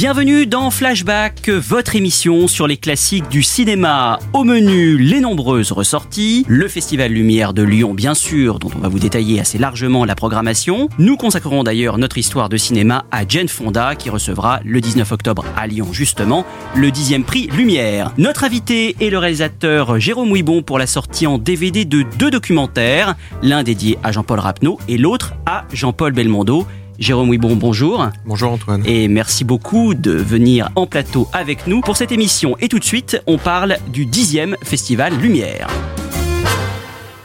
[0.00, 4.18] Bienvenue dans Flashback, votre émission sur les classiques du cinéma.
[4.32, 8.88] Au menu, les nombreuses ressorties, le Festival Lumière de Lyon bien sûr, dont on va
[8.88, 10.88] vous détailler assez largement la programmation.
[10.98, 15.44] Nous consacrerons d'ailleurs notre histoire de cinéma à Jane Fonda qui recevra le 19 octobre
[15.54, 18.14] à Lyon justement le 10e prix Lumière.
[18.16, 23.16] Notre invité est le réalisateur Jérôme Ouibon pour la sortie en DVD de deux documentaires,
[23.42, 26.66] l'un dédié à Jean-Paul Rapneau et l'autre à Jean-Paul Belmondo.
[27.00, 28.10] Jérôme Ouibon, bonjour.
[28.26, 28.82] Bonjour Antoine.
[28.84, 32.58] Et merci beaucoup de venir en plateau avec nous pour cette émission.
[32.60, 35.66] Et tout de suite, on parle du 10e Festival Lumière.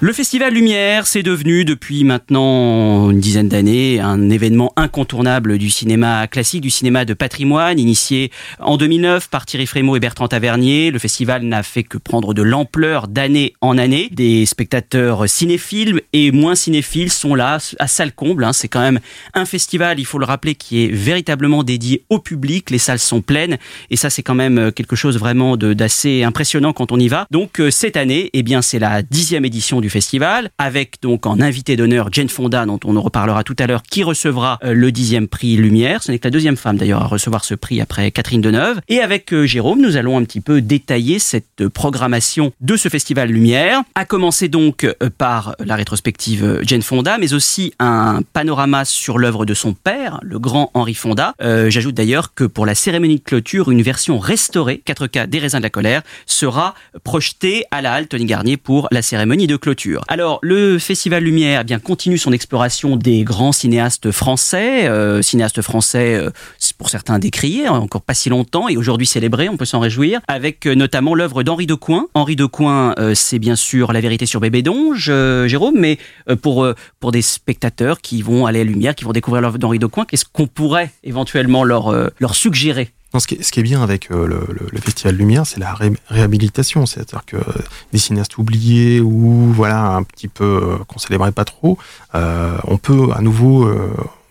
[0.01, 6.27] Le Festival Lumière, c'est devenu depuis maintenant une dizaine d'années un événement incontournable du cinéma
[6.27, 8.29] classique, du cinéma de patrimoine, initié
[8.59, 10.91] en 2009 par Thierry Frémaux et Bertrand Tavernier.
[10.91, 14.09] Le festival n'a fait que prendre de l'ampleur d'année en année.
[14.11, 18.43] Des spectateurs cinéphiles et moins cinéphiles sont là à salle comble.
[18.43, 18.53] hein.
[18.53, 18.99] C'est quand même
[19.33, 22.69] un festival, il faut le rappeler, qui est véritablement dédié au public.
[22.69, 23.57] Les salles sont pleines
[23.89, 27.25] et ça, c'est quand même quelque chose vraiment d'assez impressionnant quand on y va.
[27.31, 31.39] Donc euh, cette année, eh bien, c'est la dixième édition du festival, avec donc en
[31.39, 34.91] invité d'honneur Jane Fonda, dont on en reparlera tout à l'heure, qui recevra euh, le
[34.91, 36.03] dixième prix Lumière.
[36.03, 38.81] Ce n'est que la deuxième femme d'ailleurs à recevoir ce prix après Catherine Deneuve.
[38.89, 42.89] Et avec euh, Jérôme, nous allons un petit peu détailler cette euh, programmation de ce
[42.89, 43.81] festival Lumière.
[43.95, 49.53] À commencer donc par la rétrospective Jane Fonda, mais aussi un panorama sur l'œuvre de
[49.53, 51.33] son père, le grand Henri Fonda.
[51.39, 55.63] J'ajoute d'ailleurs que pour la cérémonie de clôture, une version restaurée, 4K des raisins de
[55.63, 59.74] la colère, sera projetée à la halle Tony Garnier pour la cérémonie de clôture.
[60.07, 66.15] Alors, le Festival Lumière eh continue son exploration des grands cinéastes français, euh, cinéastes français
[66.15, 66.29] euh,
[66.77, 70.19] pour certains décriés, hein, encore pas si longtemps, et aujourd'hui célébrés, on peut s'en réjouir,
[70.27, 72.07] avec euh, notamment l'œuvre d'Henri Decoing.
[72.13, 75.11] Henri Decoing, euh, c'est bien sûr La vérité sur Bébé Donge,
[75.47, 75.97] Jérôme, mais
[76.41, 76.67] pour,
[76.99, 80.25] pour des spectateurs qui vont aller à Lumière, qui vont découvrir l'œuvre d'Henri Decoing, qu'est-ce
[80.25, 82.91] qu'on pourrait éventuellement leur suggérer?
[83.13, 86.85] Non, ce, qui est, bien avec euh, le, Festival Lumière, c'est la ré- réhabilitation.
[86.85, 87.37] C'est-à-dire que
[87.93, 91.77] des cinéastes oubliés ou voilà un petit peu euh, qu'on célébrait pas trop,
[92.13, 93.71] euh, on peut à nouveau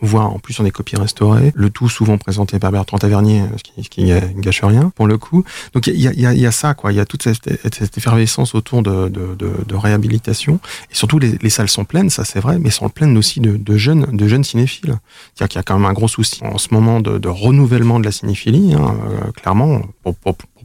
[0.00, 3.62] voir en plus on est copies restaurées, le tout souvent présenté par Bertrand Tavernier, ce
[3.62, 5.44] qui, ce qui ne gâche rien pour le coup.
[5.72, 6.92] Donc il y a, y, a, y a ça, quoi.
[6.92, 10.60] Il y a toute cette, cette effervescence autour de, de, de, de réhabilitation.
[10.90, 13.56] Et surtout, les, les salles sont pleines, ça c'est vrai, mais sont pleines aussi de,
[13.56, 14.96] de jeunes, de jeunes cinéphiles.
[15.34, 18.04] C'est-à-dire qu'il y a quand même un gros souci en ce moment de, renouvellement de
[18.04, 19.82] la cinéphilie, hein, euh, clairement,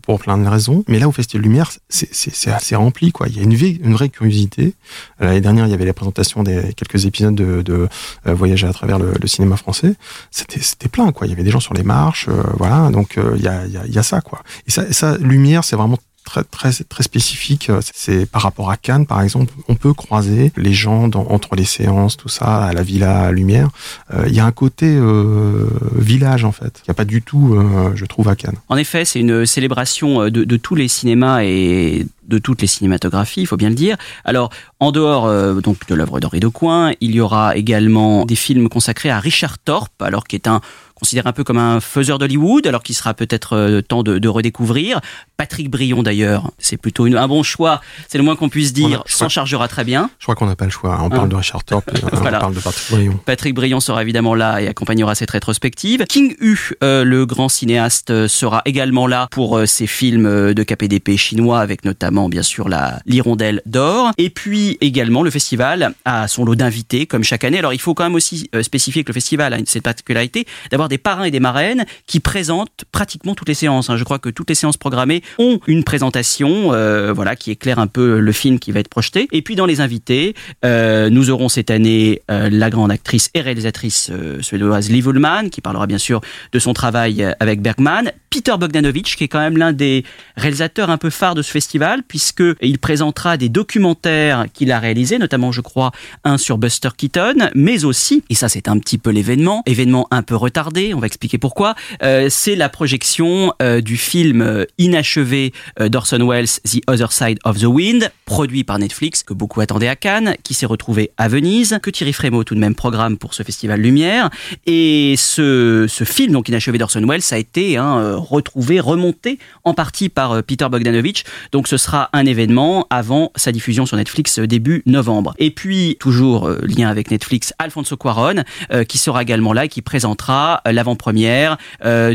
[0.09, 0.83] pour plein de raisons.
[0.87, 3.27] Mais là, au Festival Lumière, c'est- assez rempli, quoi.
[3.29, 4.73] Il y a une, vie- une vraie curiosité.
[5.21, 7.87] Euh, L'année dernière, il y avait la présentation des quelques épisodes de, de
[8.25, 9.93] euh, Voyager à travers le, cinéma français.
[10.31, 11.27] C'était plein, quoi.
[11.27, 12.89] Il y avait des gens sur les marches, euh, voilà.
[12.89, 14.41] Donc euh, il y, a, y, a, y a ça, quoi.
[14.67, 17.71] Et ça, ça Lumière, c'est vraiment très très très spécifique.
[17.93, 21.65] C'est par rapport à Cannes, par exemple, on peut croiser les gens dans, entre les
[21.65, 23.69] séances, tout ça, à la Villa Lumière.
[24.13, 26.81] Euh, Il y a un côté euh, village en fait.
[26.83, 28.57] Il n'y a pas du tout, euh, je trouve, à Cannes.
[28.69, 33.41] En effet, c'est une célébration euh, de, tous les cinémas et de toutes les cinématographies,
[33.41, 33.97] il faut bien le dire.
[34.23, 38.69] Alors, en dehors euh, donc de l'œuvre d'Henri Decoing, il y aura également des films
[38.69, 40.61] consacrés à Richard Thorpe, alors qui est un
[40.99, 44.27] considéré un peu comme un faiseur d'Hollywood, alors qu'il sera peut-être euh, temps de, de
[44.27, 44.99] redécouvrir.
[45.37, 49.03] Patrick Brion d'ailleurs, c'est plutôt une, un bon choix, c'est le moins qu'on puisse dire,
[49.05, 50.09] s'en chargera très bien.
[50.19, 50.97] Je crois qu'on n'a pas le choix.
[51.01, 51.09] On Hein.
[51.09, 52.37] parle de Richard Thorpe, euh, Voilà.
[52.37, 53.19] on parle de Patrick Brion.
[53.25, 56.05] Patrick Brion sera évidemment là et accompagnera cette rétrospective.
[56.09, 61.59] King Hu, euh, le grand cinéaste, sera également là pour ses films de KPDP chinois,
[61.61, 64.11] avec notamment bien sûr la l'Hirondelle d'or.
[64.17, 67.59] Et puis également le festival a son lot d'invités comme chaque année.
[67.59, 70.97] Alors il faut quand même aussi spécifier que le festival a cette particularité d'avoir des
[70.97, 73.89] parrains et des marraines qui présentent pratiquement toutes les séances.
[73.89, 73.95] hein.
[73.95, 77.87] Je crois que toutes les séances programmées ont une présentation, euh, voilà, qui éclaire un
[77.87, 79.27] peu le film qui va être projeté.
[79.31, 83.41] Et puis dans les invités, euh, nous aurons cette année euh, la grande actrice et
[83.41, 86.21] réalisatrice suédoise Liv Ullmann, qui parlera bien sûr
[86.51, 88.11] de son travail avec Bergman.
[88.29, 90.03] Peter Bogdanovich, qui est quand même l'un des
[90.35, 95.17] réalisateurs un peu phares de ce festival, puisque il présentera des documentaires qu'il a réalisés,
[95.17, 95.91] notamment, je crois,
[96.23, 100.21] un sur Buster Keaton, mais aussi, et ça c'est un petit peu l'événement, événement un
[100.21, 101.75] peu retardé, on va expliquer pourquoi.
[102.03, 107.59] Euh, c'est la projection euh, du film euh, inachevé d'Orson Welles, The Other Side of
[107.59, 111.79] the Wind, produit par Netflix, que beaucoup attendaient à Cannes, qui s'est retrouvé à Venise,
[111.81, 114.29] que Thierry Frémaux tout de même programme pour ce festival Lumière.
[114.65, 120.09] Et ce, film, donc inachevé d'Orson Welles, a été hein, euh, retrouvé, remonté en partie
[120.09, 121.23] par euh, Peter Bogdanovich.
[121.51, 125.33] Donc ce sera un événement avant sa diffusion sur Netflix euh, début novembre.
[125.37, 128.43] Et puis, toujours euh, lien avec Netflix, Alfonso Cuaron,
[128.87, 131.57] qui sera également là et qui présentera l'avant-première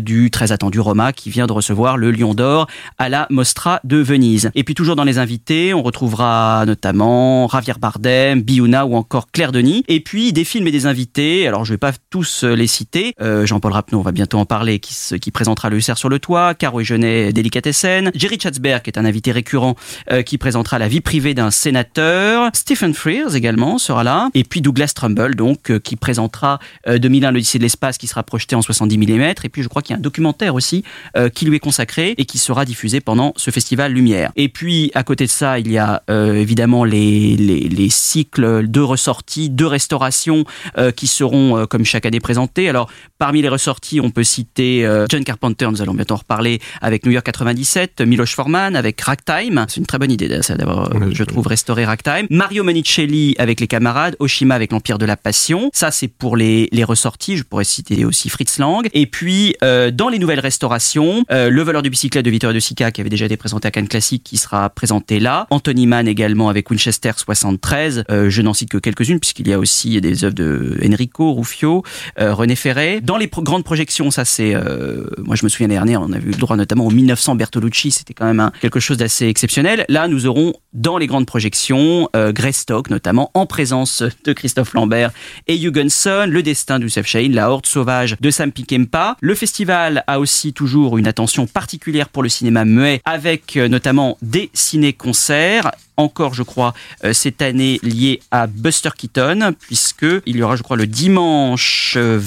[0.01, 2.67] du très attendu Roma, qui vient de recevoir le Lion d'Or
[2.99, 4.51] à la Mostra de Venise.
[4.55, 9.53] Et puis toujours dans les invités, on retrouvera notamment Javier Bardem, Biouna ou encore Claire
[9.53, 9.85] Denis.
[9.89, 13.73] Et puis des films et des invités, alors je vais pas tous les citer, Jean-Paul
[13.73, 16.85] Rapneau, on va bientôt en parler, qui, qui présentera le Sur le toit, Caro et
[16.85, 19.77] Genet, Délicatessen, Jerry Chatzberg, qui est un invité récurrent,
[20.11, 24.61] euh, qui présentera la vie privée d'un sénateur, Stephen Frears également sera là, et puis
[24.61, 26.59] Douglas Trumbull, donc, euh, qui présentera
[26.89, 29.83] euh, 2001 l'Odyssée de l'espace, qui sera projeté en 70 mm, et puis je crois
[29.83, 30.85] qu'il y a un documentaire aussi
[31.17, 34.33] euh, qui lui est consacré et qui sera diffusé pendant ce festival Lumière.
[34.37, 38.69] Et puis à côté de ça, il y a euh, évidemment les, les, les cycles
[38.69, 40.45] de ressorties, de restauration
[40.79, 42.69] euh, qui seront euh, comme chaque année présentés.
[42.69, 47.07] Alors parmi les ressorties, on peut citer euh, John Carpenter, allons bientôt en reparler avec
[47.07, 51.25] New York 97, Miloš Forman avec Ragtime, c'est une très bonne idée d'avoir, euh, je
[51.25, 52.27] trouve, restauré Ragtime.
[52.31, 55.71] Mario Monicelli avec les camarades, Oshima avec l'Empire de la Passion.
[55.73, 58.89] Ça c'est pour les, les ressorties, je pourrais citer aussi Fritz Lang.
[58.93, 62.61] Et puis euh, dans les nouvelles restaurations, euh, le voleur de bicyclette de Vittorio De
[62.61, 65.47] Sica qui avait déjà été présenté à Cannes Classique qui sera présenté là.
[65.51, 68.05] Anthony Mann également avec Winchester 73.
[68.11, 71.83] Euh, je n'en cite que quelques-unes puisqu'il y a aussi des œuvres de Enrico Ruffio,
[72.21, 73.01] euh, René Ferré.
[73.01, 76.31] Dans les pro- grandes projections, ça c'est, euh, moi je me souviens on a eu
[76.31, 79.85] le droit notamment au 1900 Bertolucci, c'était quand même quelque chose d'assez exceptionnel.
[79.89, 85.11] Là, nous aurons dans les grandes projections euh, Greystock notamment en présence de Christophe Lambert
[85.47, 89.17] et Hugenson, Le Destin d'Oussef Chahine, La Horde Sauvage de Sam Picempa.
[89.21, 94.19] Le festival a aussi toujours une attention particulière pour le cinéma muet avec euh, notamment
[94.23, 96.75] des ciné-concerts encore, je crois,
[97.05, 101.95] euh, cette année lié à Buster Keaton, puisque il y aura, je crois, le dimanche
[101.97, 102.19] euh,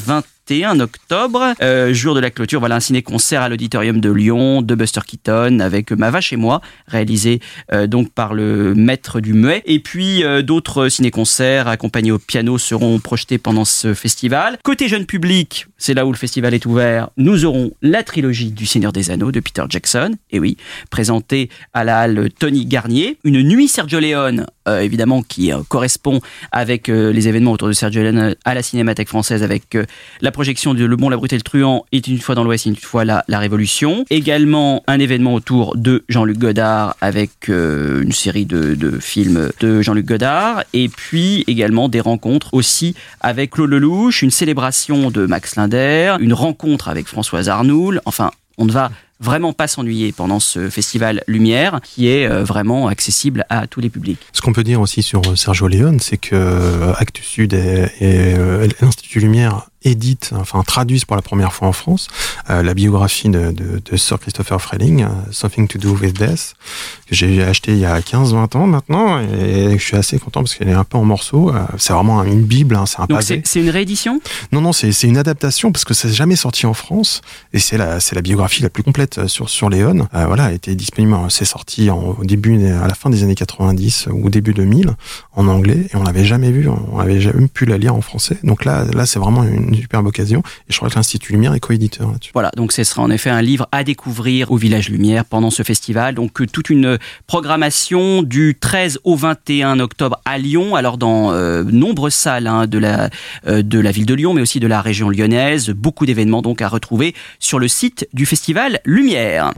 [0.49, 4.75] 21 octobre, euh, jour de la clôture, voilà un ciné-concert à l'auditorium de Lyon de
[4.75, 7.41] Buster Keaton avec Ma vache et moi, réalisé
[7.73, 9.61] euh, donc par le maître du muet.
[9.65, 14.57] Et puis euh, d'autres ciné-concerts accompagnés au piano seront projetés pendant ce festival.
[14.63, 18.65] Côté jeune public, c'est là où le festival est ouvert, nous aurons la trilogie du
[18.65, 20.55] Seigneur des Anneaux de Peter Jackson, et oui,
[20.89, 23.17] présentée à la halle Tony Garnier.
[23.25, 26.21] Une nuit Sergio Leone, euh, évidemment, qui euh, correspond
[26.51, 29.85] avec euh, les événements autour de Sergio Leone à la Cinémathèque française avec euh,
[30.21, 32.67] la projection de Le Bon, la Brute et le Truand est une fois dans l'Ouest,
[32.67, 34.05] une fois la, la Révolution.
[34.11, 40.05] Également un événement autour de Jean-Luc Godard avec euh, une série de, films de Jean-Luc
[40.05, 40.63] Godard.
[40.73, 46.33] Et puis également des rencontres aussi avec Claude Lelouch, une célébration de Max Linder, une
[46.33, 47.99] rencontre avec Françoise Arnoul.
[48.05, 48.29] Enfin,
[48.59, 53.45] on ne va vraiment pas s'ennuyer pendant ce festival Lumière qui est euh, vraiment accessible
[53.49, 54.19] à tous les publics.
[54.33, 57.87] Ce qu'on peut dire aussi sur euh, Sergio Leone, c'est que euh, Actes Sud et,
[57.99, 58.35] et,
[58.81, 62.07] l'Institut Lumière éditent, enfin traduisent pour la première fois en France
[62.49, 66.55] euh, la biographie de, de, de Sir Christopher Freling, euh, Something to Do with Death,
[67.07, 70.55] que j'ai acheté il y a 15-20 ans maintenant, et je suis assez content parce
[70.55, 71.51] qu'elle est un peu en morceaux.
[71.77, 74.19] C'est vraiment une bible, hein, c'est un Donc c'est une réédition?
[74.51, 77.21] Non, non, c'est une adaptation parce que c'est jamais sorti en France
[77.53, 80.07] et c'est la, c'est la biographie la plus complète euh, sur sur Léon.
[80.13, 83.35] Euh, voilà, était disponible, euh, c'est sorti en, au début, à la fin des années
[83.35, 84.91] 90 ou début 2000
[85.35, 88.37] en anglais et on l'avait jamais vu, on avait jamais pu la lire en français.
[88.43, 91.59] Donc là, là, c'est vraiment une superbe occasion et je crois que l'Institut Lumière est
[91.59, 92.31] coéditeur là-dessus.
[92.33, 95.63] Voilà, donc ce sera en effet un livre à découvrir au Village Lumière pendant ce
[95.63, 96.15] festival.
[96.15, 96.97] Donc euh, toute une
[97.27, 102.77] programmation du 13 au 21 octobre à Lyon, alors dans euh, nombreuses salles hein, de,
[102.77, 103.09] la,
[103.47, 105.69] euh, de la ville de Lyon, mais aussi de la région lyonnaise.
[105.69, 109.53] Beaucoup d'événements donc à retrouver sur le site du festival Lumière.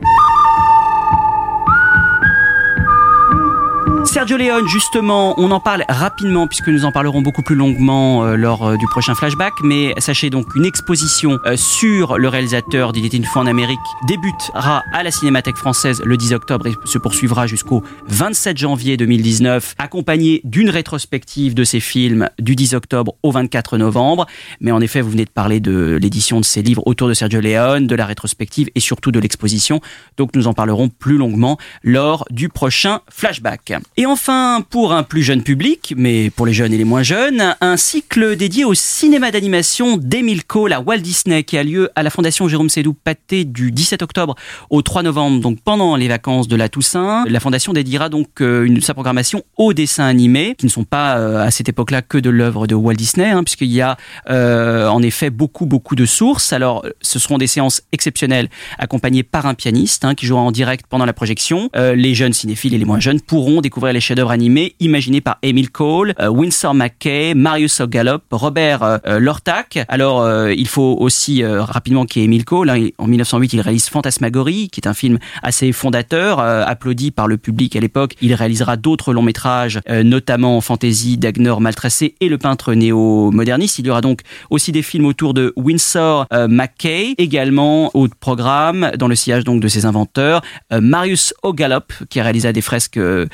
[4.12, 8.34] Sergio Leone, justement, on en parle rapidement puisque nous en parlerons beaucoup plus longuement euh,
[8.34, 9.52] lors euh, du prochain flashback.
[9.62, 13.78] Mais sachez donc une exposition euh, sur le réalisateur d'Il était une fois en Amérique
[14.08, 19.76] débutera à la Cinémathèque française le 10 octobre et se poursuivra jusqu'au 27 janvier 2019,
[19.78, 24.26] accompagnée d'une rétrospective de ses films du 10 octobre au 24 novembre.
[24.60, 27.40] Mais en effet, vous venez de parler de l'édition de ses livres autour de Sergio
[27.40, 29.80] Leone, de la rétrospective et surtout de l'exposition.
[30.16, 33.72] Donc nous en parlerons plus longuement lors du prochain flashback.
[34.00, 37.54] Et enfin, pour un plus jeune public, mais pour les jeunes et les moins jeunes,
[37.60, 42.02] un cycle dédié au cinéma d'animation d'Emile Cole à Walt Disney qui a lieu à
[42.02, 44.36] la Fondation Jérôme Sédou Paté du 17 octobre
[44.70, 47.26] au 3 novembre, donc pendant les vacances de la Toussaint.
[47.28, 51.44] La Fondation dédiera donc euh, sa programmation aux dessins animés, qui ne sont pas euh,
[51.44, 53.98] à cette époque-là que de l'œuvre de Walt Disney, hein, puisqu'il y a
[54.30, 56.54] euh, en effet beaucoup, beaucoup de sources.
[56.54, 60.86] Alors, ce seront des séances exceptionnelles accompagnées par un pianiste hein, qui jouera en direct
[60.88, 61.68] pendant la projection.
[61.74, 65.70] les jeunes cinéphiles et les moins jeunes pourront découvrir les chefs-d'œuvre animés imaginés par Emile
[65.70, 69.84] Cole, Winsor McKay, Marius O'Gallop, Robert Lortak.
[69.88, 72.70] Alors, il faut aussi rapidement qu'il y ait Emile Cole.
[72.70, 72.88] Hein.
[72.98, 77.76] en 1908, il réalise Fantasmagorie, qui est un film assez fondateur, applaudi par le public
[77.76, 78.14] à l'époque.
[78.20, 83.78] Il réalisera d'autres longs métrages, notamment Fantasy, Dagnor Maltracé et Le peintre néo-moderniste.
[83.78, 84.20] Il y aura donc
[84.50, 89.60] aussi des films autour de Winsor euh, McKay, également au programme, dans le sillage donc
[89.60, 90.42] de ses inventeurs,
[90.72, 93.26] euh, Marius O'Gallop, qui a réalisé des fresques euh,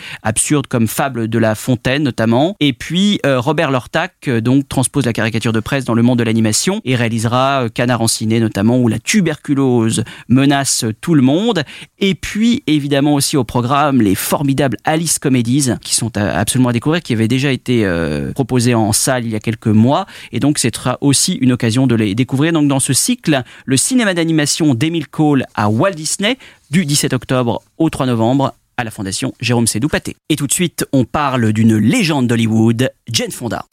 [0.68, 5.60] comme Fable de la Fontaine notamment, et puis Robert Lortac, donc transpose la caricature de
[5.60, 10.04] presse dans le monde de l'animation et réalisera Canard en ciné notamment, où la tuberculose
[10.28, 11.64] menace tout le monde,
[11.98, 17.02] et puis évidemment aussi au programme les formidables Alice Comedies, qui sont absolument à découvrir,
[17.02, 17.88] qui avaient déjà été
[18.34, 20.06] proposés en salle il y a quelques mois.
[20.32, 22.52] Et donc, ce sera aussi une occasion de les découvrir.
[22.52, 26.38] Donc, dans ce cycle, le cinéma d'animation d'Emile Cole à Walt Disney,
[26.70, 30.16] du 17 octobre au 3 novembre à la Fondation Jérôme Sédou Paté.
[30.28, 33.66] Et tout de suite, on parle d'une légende d'Hollywood, Jane Fonda.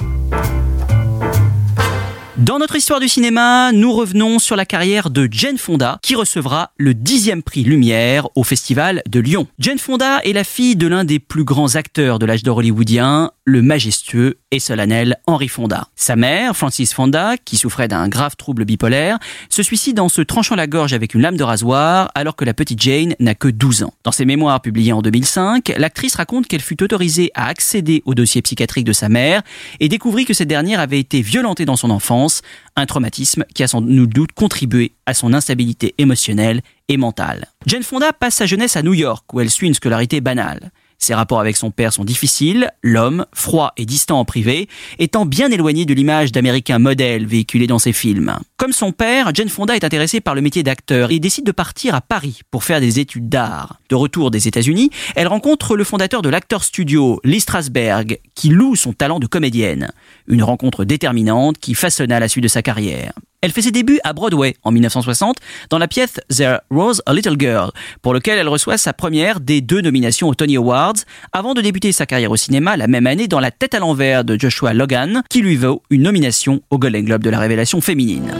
[2.37, 6.71] Dans notre histoire du cinéma, nous revenons sur la carrière de Jane Fonda, qui recevra
[6.77, 9.45] le dixième prix Lumière au Festival de Lyon.
[9.59, 13.31] Jane Fonda est la fille de l'un des plus grands acteurs de l'âge d'or hollywoodien,
[13.45, 15.87] le majestueux et solennel Henry Fonda.
[15.95, 19.19] Sa mère, Francis Fonda, qui souffrait d'un grave trouble bipolaire,
[19.49, 22.53] se suicide en se tranchant la gorge avec une lame de rasoir alors que la
[22.53, 23.93] petite Jane n'a que 12 ans.
[24.03, 28.41] Dans ses mémoires publiées en 2005, l'actrice raconte qu'elle fut autorisée à accéder au dossier
[28.41, 29.41] psychiatrique de sa mère
[29.79, 32.41] et découvrit que cette dernière avait été violentée dans son enfance,
[32.75, 37.47] un traumatisme qui a sans nul doute contribué à son instabilité émotionnelle et mentale.
[37.65, 40.71] Jane Fonda passe sa jeunesse à New York où elle suit une scolarité banale.
[40.97, 44.69] Ses rapports avec son père sont difficiles, l'homme, froid et distant en privé,
[44.99, 48.37] étant bien éloigné de l'image d'Américain modèle véhiculée dans ses films.
[48.57, 51.95] Comme son père, Jane Fonda est intéressée par le métier d'acteur et décide de partir
[51.95, 53.79] à Paris pour faire des études d'art.
[53.89, 58.75] De retour des États-Unis, elle rencontre le fondateur de l'acteur studio, Lee Strasberg, qui loue
[58.75, 59.91] son talent de comédienne.
[60.27, 63.13] Une rencontre déterminante qui façonna la suite de sa carrière.
[63.43, 65.35] Elle fait ses débuts à Broadway en 1960
[65.69, 67.71] dans la pièce There Rose a Little Girl,
[68.01, 70.93] pour lequel elle reçoit sa première des deux nominations aux Tony Awards,
[71.33, 74.23] avant de débuter sa carrière au cinéma la même année dans La tête à l'envers
[74.23, 78.33] de Joshua Logan, qui lui vaut une nomination au Golden Globe de la révélation féminine.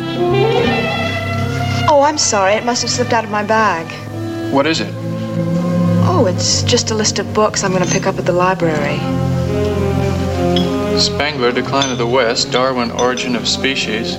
[1.91, 3.86] Oh, I'm sorry, it must have slipped out of my bag.
[4.53, 4.88] What is it?
[6.07, 9.01] Oh, it's just a list of books I'm going to pick up at the library.
[10.98, 14.17] Spangler, Decline of the West, Darwin, Origin of Species.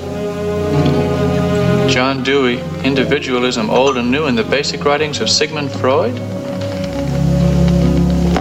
[1.88, 6.18] John Dewey, Individualism Old and New in the Basic Writings of Sigmund Freud?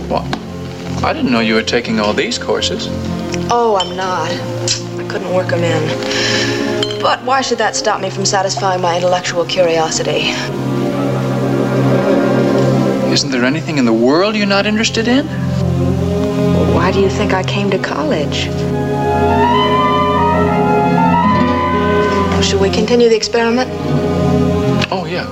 [0.09, 0.23] What?
[1.03, 2.87] I didn't know you were taking all these courses.
[3.51, 4.31] Oh, I'm not.
[4.99, 7.01] I couldn't work them in.
[7.01, 10.29] But why should that stop me from satisfying my intellectual curiosity?
[13.13, 15.27] Isn't there anything in the world you're not interested in?
[16.73, 18.47] Why do you think I came to college?
[22.43, 23.69] Shall we continue the experiment?
[24.91, 25.25] Oh, yeah.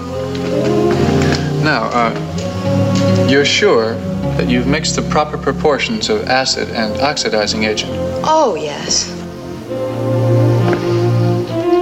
[1.61, 3.95] Now, uh, you're sure
[4.37, 7.91] that you've mixed the proper proportions of acid and oxidizing agent?
[8.23, 9.13] Oh, yes.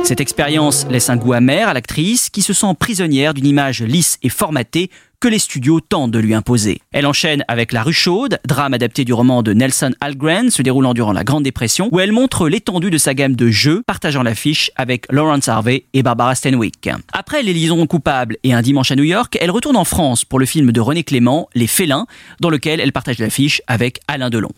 [0.04, 4.18] Cette expérience laisse un goût amer à l'actrice qui se sent prisonnière d'une image lisse
[4.24, 6.80] et formatée que les studios tentent de lui imposer.
[6.92, 10.94] Elle enchaîne avec La rue chaude, drame adapté du roman de Nelson Algren se déroulant
[10.94, 14.72] durant la Grande Dépression, où elle montre l'étendue de sa gamme de jeux, partageant l'affiche
[14.78, 16.90] avec Lawrence Harvey et Barbara Stanwyck.
[17.12, 20.40] Après Les liaisons coupables et Un dimanche à New York, elle retourne en France pour
[20.40, 22.06] le film de René Clément, Les félins,
[22.40, 24.52] dans lequel elle partage l'affiche avec Alain Delon.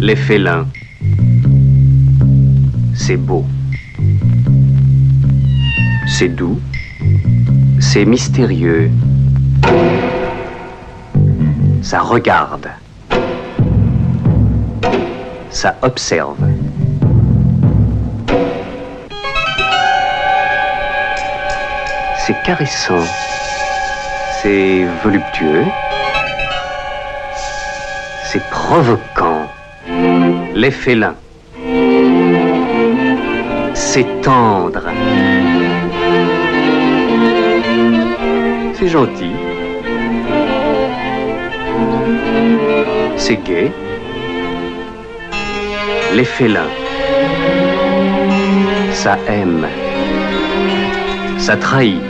[0.00, 0.66] Les félins,
[2.94, 3.44] c'est beau.
[6.06, 6.58] C'est doux
[7.92, 8.90] c'est mystérieux.
[11.82, 12.70] Ça regarde.
[15.50, 16.42] Ça observe.
[22.16, 23.04] C'est caressant.
[24.40, 25.66] C'est voluptueux.
[28.24, 29.46] C'est provoquant.
[30.54, 31.16] Les félins.
[33.74, 34.84] C'est tendre.
[38.82, 39.30] C'est gentil.
[43.16, 43.70] c'est gay.
[46.14, 46.72] Les félins,
[48.92, 49.68] ça aime,
[51.38, 52.02] ça trahit,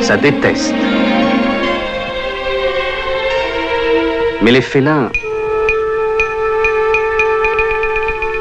[0.00, 0.72] ça déteste.
[4.42, 5.10] Mais les félins,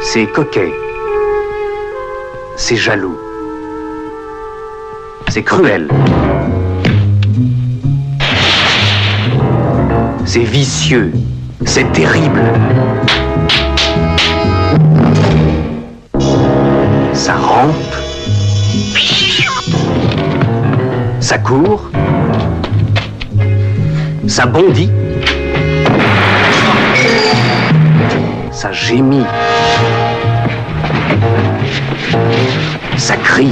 [0.02, 0.72] c'est coquet,
[2.58, 3.23] c'est jaloux,
[5.34, 5.88] c'est cruel.
[10.26, 11.12] C'est vicieux,
[11.66, 12.44] c'est terrible.
[17.14, 17.74] Ça rampe,
[21.20, 21.90] ça court,
[24.28, 24.92] ça bondit,
[28.52, 29.26] ça gémit,
[32.98, 33.52] ça crie,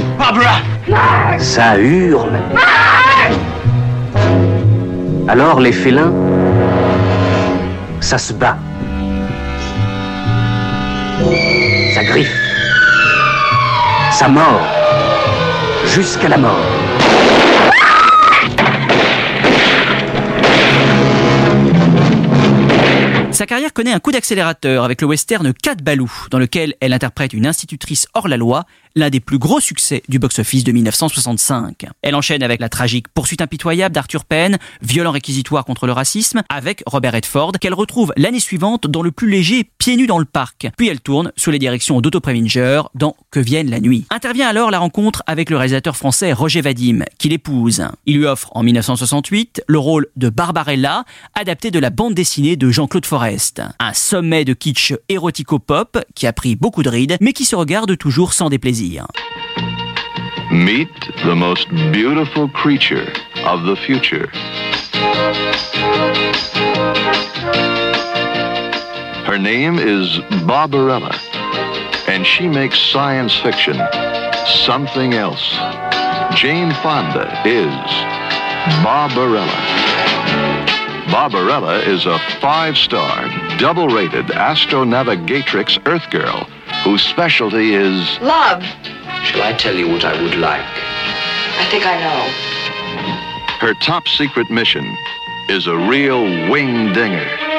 [1.38, 2.40] ça hurle.
[5.28, 6.12] Alors les félins,
[8.00, 8.56] ça se bat.
[11.94, 12.36] Ça griffe.
[14.10, 14.60] Ça mord.
[15.86, 16.60] Jusqu'à la mort.
[23.32, 27.32] Sa carrière connaît un coup d'accélérateur avec le western 4 Balou, dans lequel elle interprète
[27.32, 31.86] une institutrice hors la loi, l'un des plus gros succès du box-office de 1965.
[32.02, 36.82] Elle enchaîne avec la tragique Poursuite impitoyable d'Arthur Penn, violent réquisitoire contre le racisme, avec
[36.86, 40.68] Robert Redford, qu'elle retrouve l'année suivante dans le plus léger Pieds nus dans le parc.
[40.76, 44.06] Puis elle tourne sous les directions d'Otto Preminger dans Que vienne la nuit.
[44.10, 47.84] Intervient alors la rencontre avec le réalisateur français Roger Vadim, qui l'épouse.
[48.06, 52.70] Il lui offre en 1968 le rôle de Barbarella, adapté de la bande dessinée de
[52.70, 53.62] Jean-Claude Forest.
[53.78, 57.96] Un sommet de kitsch érotico-pop qui a pris beaucoup de rides, mais qui se regarde
[57.96, 58.81] toujours sans déplaisir.
[60.50, 60.92] Meet
[61.24, 63.12] the most beautiful creature
[63.44, 64.26] of the future.
[69.24, 71.16] Her name is Barbarella,
[72.08, 73.80] and she makes science fiction
[74.66, 75.56] something else.
[76.34, 77.72] Jane Fonda is
[78.82, 79.91] Barbarella.
[81.12, 83.28] Barbarella is a five star,
[83.58, 86.44] double rated astronavigatrix Earth girl
[86.84, 88.18] whose specialty is.
[88.22, 88.62] Love.
[89.22, 90.64] Shall I tell you what I would like?
[90.64, 93.58] I think I know.
[93.58, 94.86] Her top secret mission
[95.50, 97.51] is a real wing dinger.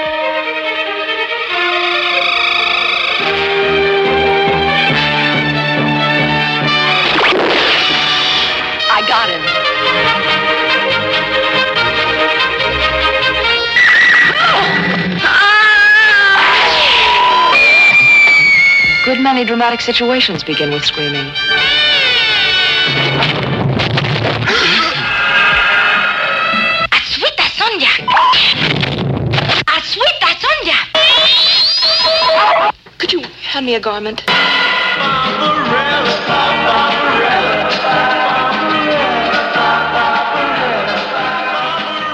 [19.24, 21.26] Many dramatic situations begin with screaming.
[26.92, 27.94] Aswita Sonja!
[29.66, 30.78] Aswita Sonja!
[32.98, 34.24] Could you hand me a garment?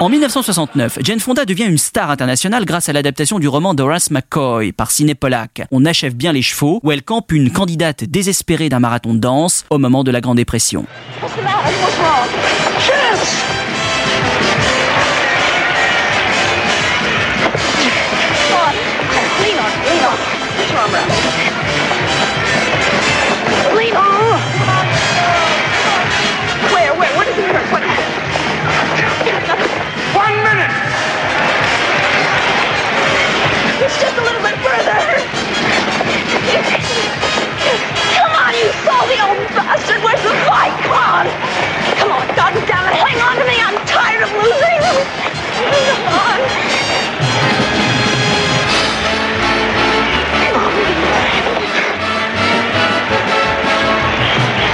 [0.00, 4.72] En 1969, Jane Fonda devient une star internationale grâce à l'adaptation du roman d'Horace McCoy
[4.72, 5.60] par Ciné Pollack.
[5.70, 9.66] On achève bien les chevaux, où elle campe une candidate désespérée d'un marathon de danse
[9.68, 10.86] au moment de la Grande Dépression.
[41.20, 41.26] On.
[41.98, 42.96] Come on, God damn it.
[42.96, 43.60] Hang on to me.
[43.60, 44.80] I'm tired of losing.
[45.92, 46.38] Come on.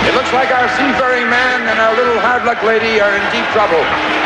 [0.06, 3.46] It looks like our seafaring man and our little hard luck lady are in deep
[3.52, 4.25] trouble.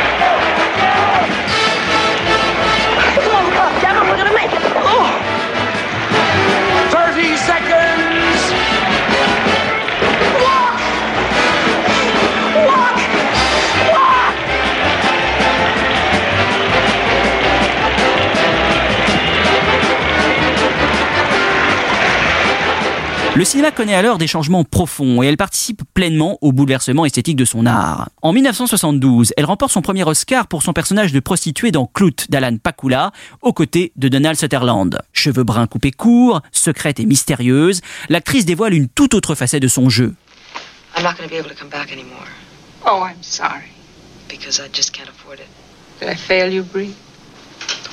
[23.37, 27.45] Le cinéma connaît alors des changements profonds et elle participe pleinement au bouleversement esthétique de
[27.45, 28.09] son art.
[28.23, 32.57] En 1972, elle remporte son premier Oscar pour son personnage de prostituée dans Clout d'Alan
[32.59, 35.01] Pakula, aux côtés de Donald Sutherland.
[35.13, 39.89] Cheveux bruns coupés courts, secrète et mystérieuse, l'actrice dévoile une toute autre facette de son
[39.89, 40.15] jeu.
[40.97, 42.27] I'm not be able to come back anymore
[42.85, 43.71] Oh, I'm sorry.
[44.29, 45.47] because I just can't afford it.
[46.01, 46.95] Did I fail you, Bree?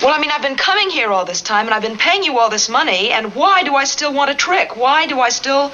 [0.01, 2.37] Well, I mean, I've been coming here all this time and I've been paying you
[2.37, 4.75] all this money, and why do I still want a trick?
[4.77, 5.71] Why do I still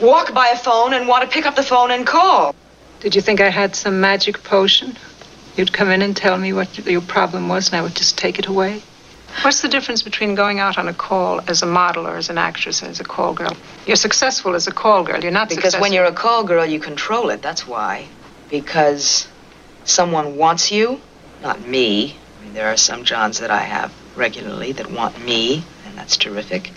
[0.00, 2.54] walk by a phone and want to pick up the phone and call?
[3.00, 4.96] Did you think I had some magic potion?
[5.56, 8.38] You'd come in and tell me what your problem was, and I would just take
[8.38, 8.82] it away?
[9.42, 12.38] What's the difference between going out on a call as a model or as an
[12.38, 13.56] actress or as a call girl?
[13.86, 15.22] You're successful as a call girl.
[15.22, 15.80] You're not Because successful.
[15.82, 17.40] when you're a call girl, you control it.
[17.42, 18.06] That's why.
[18.50, 19.28] Because
[19.84, 21.00] someone wants you,
[21.42, 22.16] not me.
[22.46, 26.70] Mean, there are some Johns that I have regularly that want me, and that's terrific.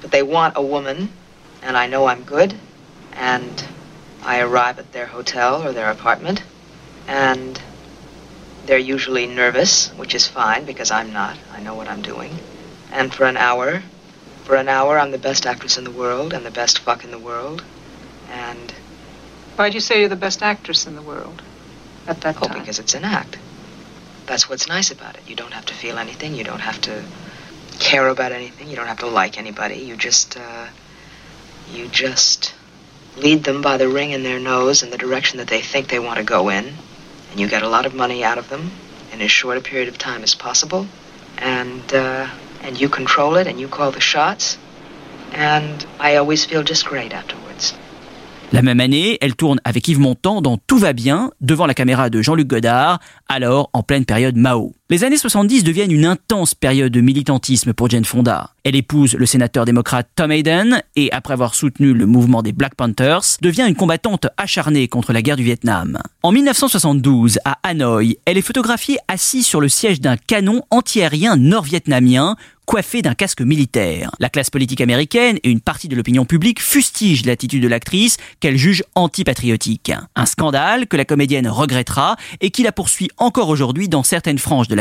[0.00, 1.08] But they want a woman,
[1.62, 2.54] and I know I'm good,
[3.12, 3.64] and
[4.22, 6.44] I arrive at their hotel or their apartment,
[7.08, 7.60] and
[8.66, 11.36] they're usually nervous, which is fine because I'm not.
[11.52, 12.38] I know what I'm doing.
[12.92, 13.82] And for an hour,
[14.44, 17.10] for an hour, I'm the best actress in the world and the best fuck in
[17.10, 17.64] the world.
[18.30, 18.72] And
[19.56, 21.42] Why'd you say you're the best actress in the world
[22.06, 22.60] at that oh, time?
[22.60, 23.38] because it's an act.
[24.26, 25.22] That's what's nice about it.
[25.28, 26.34] You don't have to feel anything.
[26.34, 27.02] You don't have to
[27.78, 28.68] care about anything.
[28.68, 29.76] You don't have to like anybody.
[29.76, 30.66] You just, uh,
[31.70, 32.54] you just
[33.16, 35.98] lead them by the ring in their nose in the direction that they think they
[35.98, 36.74] want to go in,
[37.30, 38.70] and you get a lot of money out of them
[39.12, 40.86] in as short a period of time as possible,
[41.38, 42.28] and uh,
[42.62, 44.58] and you control it and you call the shots,
[45.32, 47.35] and I always feel just great afterwards.
[48.52, 52.10] La même année, elle tourne avec Yves Montand dans Tout va bien, devant la caméra
[52.10, 54.72] de Jean-Luc Godard, alors en pleine période Mao.
[54.88, 58.50] Les années 70 deviennent une intense période de militantisme pour Jane Fonda.
[58.62, 62.76] Elle épouse le sénateur démocrate Tom Hayden et, après avoir soutenu le mouvement des Black
[62.76, 65.98] Panthers, devient une combattante acharnée contre la guerre du Vietnam.
[66.22, 72.36] En 1972, à Hanoï, elle est photographiée assise sur le siège d'un canon antiaérien nord-vietnamien
[72.66, 74.10] coiffé d'un casque militaire.
[74.18, 78.56] La classe politique américaine et une partie de l'opinion publique fustigent l'attitude de l'actrice qu'elle
[78.56, 79.92] juge antipatriotique.
[80.16, 84.68] Un scandale que la comédienne regrettera et qui la poursuit encore aujourd'hui dans certaines franges
[84.68, 84.74] de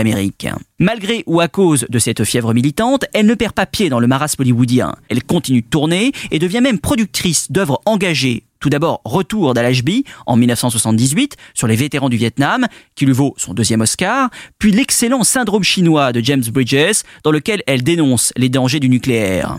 [0.80, 4.08] Malgré ou à cause de cette fièvre militante, elle ne perd pas pied dans le
[4.08, 4.96] marasme hollywoodien.
[5.10, 10.38] Elle continue de tourner et devient même productrice d'œuvres engagées tout d'abord, Retour d'Al-Ashby en
[10.38, 15.62] 1978 sur les vétérans du Vietnam, qui lui vaut son deuxième Oscar, puis l'excellent Syndrome
[15.62, 19.58] chinois de James Bridges, dans lequel elle dénonce les dangers du nucléaire.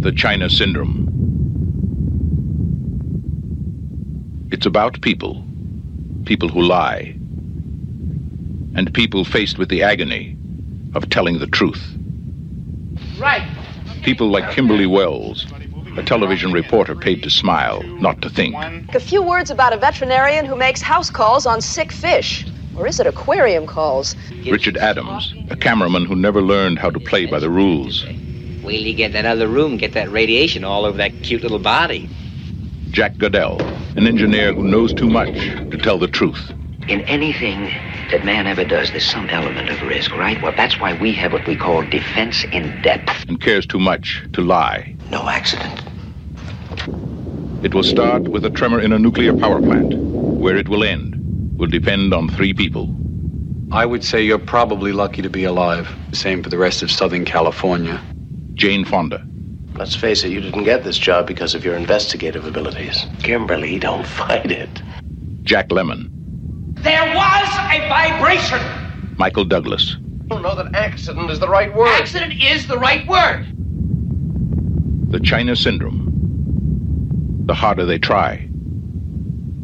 [0.00, 1.06] The China Syndrome.
[4.50, 5.44] It's about people,
[6.24, 7.17] people who lie,
[8.78, 10.36] and people faced with the agony
[10.94, 11.82] of telling the truth.
[13.18, 13.42] Right.
[14.04, 15.52] People like Kimberly Wells,
[15.96, 18.54] a television reporter paid to smile, not to think.
[18.94, 22.46] A few words about a veterinarian who makes house calls on sick fish.
[22.76, 24.14] Or is it aquarium calls?
[24.48, 28.06] Richard Adams, a cameraman who never learned how to play by the rules.
[28.06, 31.42] Wait till you get in that other room, get that radiation all over that cute
[31.42, 32.08] little body.
[32.90, 33.60] Jack Goodell,
[33.96, 36.52] an engineer who knows too much to tell the truth.
[36.88, 37.64] In anything
[38.10, 40.40] that man ever does, there's some element of risk, right?
[40.40, 43.28] Well, that's why we have what we call defense in depth.
[43.28, 44.96] and cares too much to lie.
[45.10, 45.82] No accident.
[47.62, 49.94] It will start with a tremor in a nuclear power plant.
[49.98, 51.14] Where it will end
[51.58, 52.94] will depend on three people.
[53.70, 55.94] I would say you're probably lucky to be alive.
[56.12, 58.00] Same for the rest of Southern California.
[58.54, 59.22] Jane Fonda,
[59.74, 63.06] Let's face it, you didn't get this job because of your investigative abilities.
[63.22, 64.82] Kimberly, don't fight it.
[65.44, 66.10] Jack Lemmon,
[66.82, 68.60] There was a vibration.
[69.18, 71.88] Michael Douglas, I don't know that accident is the right word.
[72.00, 73.46] Accident is the right word.
[75.10, 76.04] the China Syndrome.
[77.46, 78.46] The harder they try,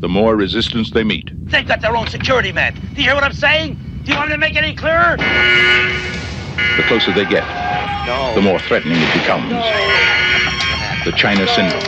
[0.00, 1.30] the more resistance they meet.
[1.50, 2.74] They've got their own security man.
[2.74, 3.78] Do you hear what I'm saying?
[4.04, 5.16] Do you want me to make it any clearer?
[6.76, 7.44] The closer they get,
[8.34, 9.50] the more threatening it becomes.
[11.04, 11.80] The China Syndrome.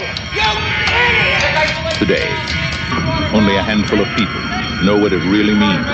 [1.99, 2.29] Today,
[3.33, 5.87] only a handful of people know what it really means.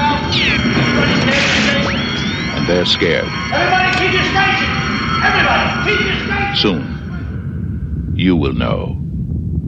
[2.57, 3.27] And they're scared.
[3.53, 4.71] Everybody keep your station.
[5.23, 6.57] Everybody keep your station.
[6.57, 8.97] Soon, you will know.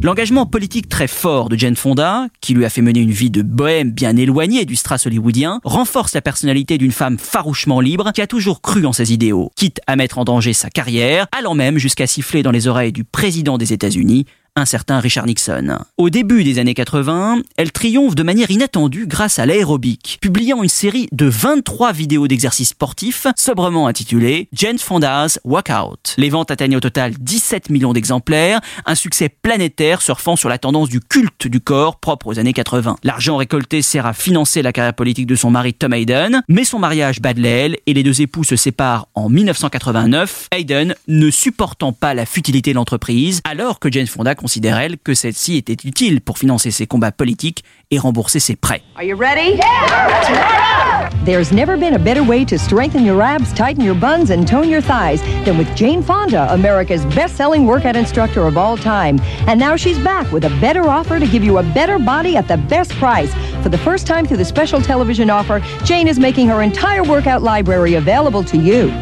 [0.02, 3.40] L'engagement politique très fort de Jane Fonda, qui lui a fait mener une vie de
[3.40, 8.26] bohème bien éloignée du strass hollywoodien, renforce la personnalité d'une femme farouchement libre qui a
[8.26, 12.06] toujours cru en ses idéaux, quitte à mettre en danger sa carrière, allant même jusqu'à
[12.06, 15.78] siffler dans les oreilles du président des États-Unis, un certain Richard Nixon.
[15.96, 20.68] Au début des années 80, elle triomphe de manière inattendue grâce à l'aérobic, publiant une
[20.68, 26.14] série de 23 vidéos d'exercices sportifs sobrement intitulées Jane Fonda's Workout.
[26.18, 30.88] Les ventes atteignent au total 17 millions d'exemplaires, un succès planétaire surfant sur la tendance
[30.88, 32.96] du culte du corps propre aux années 80.
[33.02, 36.78] L'argent récolté sert à financer la carrière politique de son mari Tom Hayden, mais son
[36.78, 41.92] mariage bat de l'aile et les deux époux se séparent en 1989, Hayden ne supportant
[41.92, 46.20] pas la futilité de l'entreprise, alors que Jane Fonda considère elle que celle-ci était utile
[46.20, 48.82] pour financer ses combats politiques et rembourser ses prêts.
[48.94, 49.56] Are you ready?
[49.56, 51.08] Yeah!
[51.24, 54.68] There's never been a better way to strengthen your abs, tighten your buns, and tone
[54.68, 59.18] your thighs than with Jane Fonda, America's best selling workout instructor of all time.
[59.46, 62.46] And now she's back with a better offer to give you a better body at
[62.46, 63.32] the best price.
[63.62, 67.40] For the first time through the special television offer, Jane is making her entire workout
[67.42, 68.92] library available to you.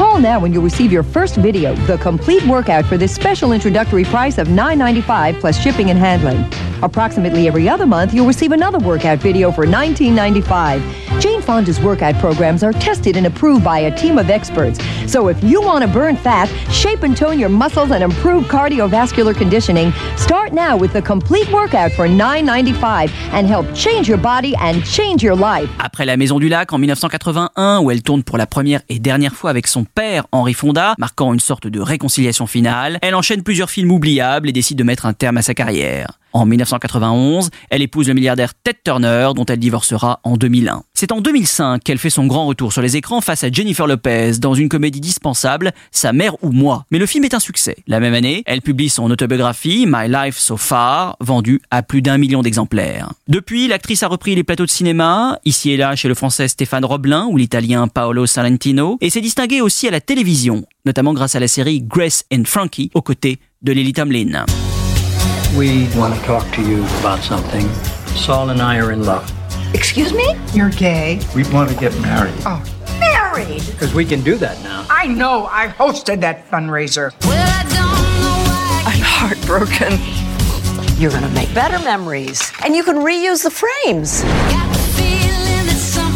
[0.00, 4.04] Call now when you'll receive your first video, the complete workout for this special introductory
[4.04, 6.42] price of $9.95 plus shipping and handling.
[6.82, 11.20] Approximately every other month, you'll receive another workout video for $19.95.
[11.20, 14.78] Jane Fonda's workout programs are tested and approved by a team of experts.
[15.06, 19.36] So if you want to burn fat, shape and tone your muscles, and improve cardiovascular
[19.36, 24.82] conditioning, start now with the complete workout for $9.95 and help change your body and
[24.84, 25.68] change your life.
[25.78, 29.34] Après La Maison du Lac en 1981, où elle tourne pour la première et dernière
[29.34, 33.70] fois avec son père Henri Fonda, marquant une sorte de réconciliation finale, elle enchaîne plusieurs
[33.70, 36.19] films oubliables et décide de mettre un terme à sa carrière.
[36.32, 40.82] En 1991, elle épouse le milliardaire Ted Turner, dont elle divorcera en 2001.
[40.94, 44.32] C'est en 2005 qu'elle fait son grand retour sur les écrans face à Jennifer Lopez
[44.38, 46.84] dans une comédie dispensable, Sa mère ou moi.
[46.90, 47.76] Mais le film est un succès.
[47.86, 52.18] La même année, elle publie son autobiographie, My Life So Far, vendue à plus d'un
[52.18, 53.10] million d'exemplaires.
[53.28, 56.84] Depuis, l'actrice a repris les plateaux de cinéma, ici et là chez le français Stéphane
[56.84, 61.40] Roblin ou l'italien Paolo Salentino, et s'est distinguée aussi à la télévision, notamment grâce à
[61.40, 64.44] la série Grace and Frankie, aux côtés de Lily Tomlin.
[65.56, 67.68] We want to talk to you about something.
[68.16, 69.30] Saul and I are in love.
[69.74, 70.36] Excuse me?
[70.52, 71.20] You're gay?
[71.34, 72.34] We want to get married.
[72.46, 72.62] Oh,
[72.98, 73.64] married?
[73.66, 74.86] Because we can do that now.
[74.88, 75.46] I know.
[75.46, 77.12] I hosted that fundraiser.
[78.86, 79.98] I'm heartbroken.
[81.00, 84.22] You're gonna make better memories, and you can reuse the frames.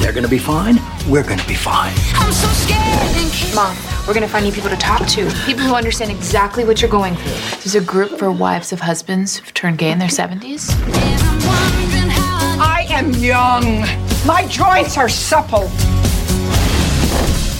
[0.04, 0.76] They're going to be fine.
[1.08, 1.94] We're going to be fine.
[2.12, 3.54] I'm so scared.
[3.54, 3.74] Mom,
[4.06, 5.30] we're gonna find you people to talk to.
[5.46, 7.32] People who understand exactly what you're going through.
[7.62, 10.68] There's a group for wives of husbands who've turned gay in their 70s.
[12.60, 13.80] I am young.
[14.26, 15.70] My joints are supple.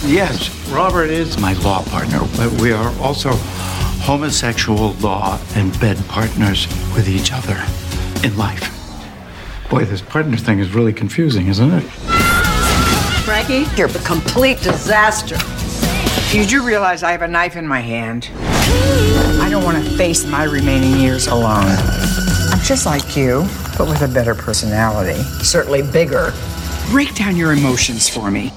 [0.07, 3.31] Yes, Robert is my law partner, but we are also
[4.03, 7.57] homosexual law and bed partners with each other
[8.23, 8.84] in life.
[9.69, 11.81] Boy, this partner thing is really confusing, isn't it?
[13.25, 15.37] Frankie, you're a complete disaster.
[16.31, 18.29] Did you do realize I have a knife in my hand.
[19.41, 21.65] I don't want to face my remaining years alone.
[21.67, 23.47] I'm just like you,
[23.77, 25.19] but with a better personality.
[25.43, 26.31] Certainly bigger.
[26.91, 28.51] Break down your emotions for me.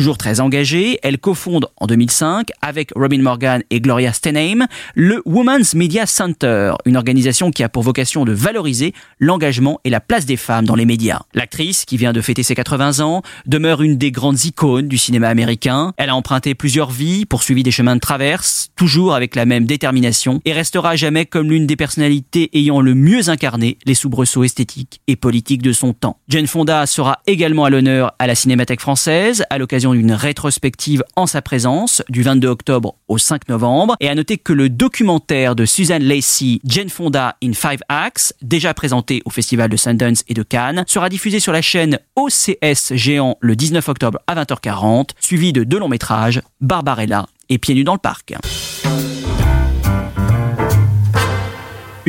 [0.00, 5.74] Toujours très engagée, elle cofonde en 2005 avec Robin Morgan et Gloria Steinem le Women's
[5.74, 10.38] Media Center, une organisation qui a pour vocation de valoriser l'engagement et la place des
[10.38, 11.20] femmes dans les médias.
[11.34, 15.28] L'actrice, qui vient de fêter ses 80 ans, demeure une des grandes icônes du cinéma
[15.28, 15.92] américain.
[15.98, 20.40] Elle a emprunté plusieurs vies, poursuivi des chemins de traverse, toujours avec la même détermination,
[20.46, 25.16] et restera jamais comme l'une des personnalités ayant le mieux incarné les soubresauts esthétiques et
[25.16, 26.18] politiques de son temps.
[26.26, 31.26] Jane Fonda sera également à l'honneur à la Cinémathèque française à l'occasion d'une rétrospective en
[31.26, 33.96] sa présence du 22 octobre au 5 novembre.
[34.00, 38.74] Et à noter que le documentaire de Suzanne Lacey, Jane Fonda in Five Acts, déjà
[38.74, 43.36] présenté au Festival de Sundance et de Cannes, sera diffusé sur la chaîne OCS Géant
[43.40, 47.94] le 19 octobre à 20h40, suivi de deux longs métrages, Barbarella et Pieds nus dans
[47.94, 48.34] le parc.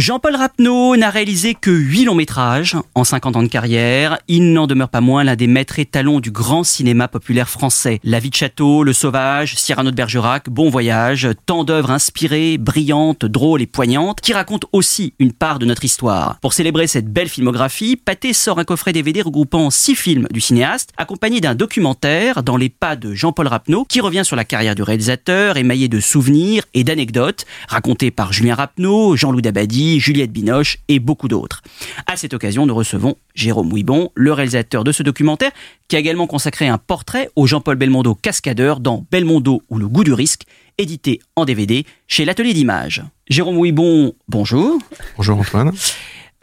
[0.01, 4.17] Jean-Paul Rapneau n'a réalisé que 8 longs métrages en 50 ans de carrière.
[4.27, 7.99] Il n'en demeure pas moins l'un des maîtres étalons du grand cinéma populaire français.
[8.03, 13.25] La vie de château, Le Sauvage, Cyrano de Bergerac, Bon Voyage, tant d'œuvres inspirées, brillantes,
[13.25, 16.39] drôles et poignantes qui racontent aussi une part de notre histoire.
[16.41, 20.93] Pour célébrer cette belle filmographie, Pathé sort un coffret DVD regroupant 6 films du cinéaste,
[20.97, 24.81] accompagné d'un documentaire dans les pas de Jean-Paul Rapneau qui revient sur la carrière du
[24.81, 30.99] réalisateur, émaillé de souvenirs et d'anecdotes, racontés par Julien Rapneau, Jean-Loup Dabadi, Juliette Binoche et
[30.99, 31.61] beaucoup d'autres.
[32.07, 35.51] À cette occasion, nous recevons Jérôme Ouibon, le réalisateur de ce documentaire,
[35.87, 40.03] qui a également consacré un portrait au Jean-Paul Belmondo cascadeur dans Belmondo ou le goût
[40.03, 40.43] du risque,
[40.77, 43.03] édité en DVD chez l'Atelier d'Images.
[43.29, 44.79] Jérôme Ouibon, bonjour.
[45.17, 45.71] Bonjour Antoine.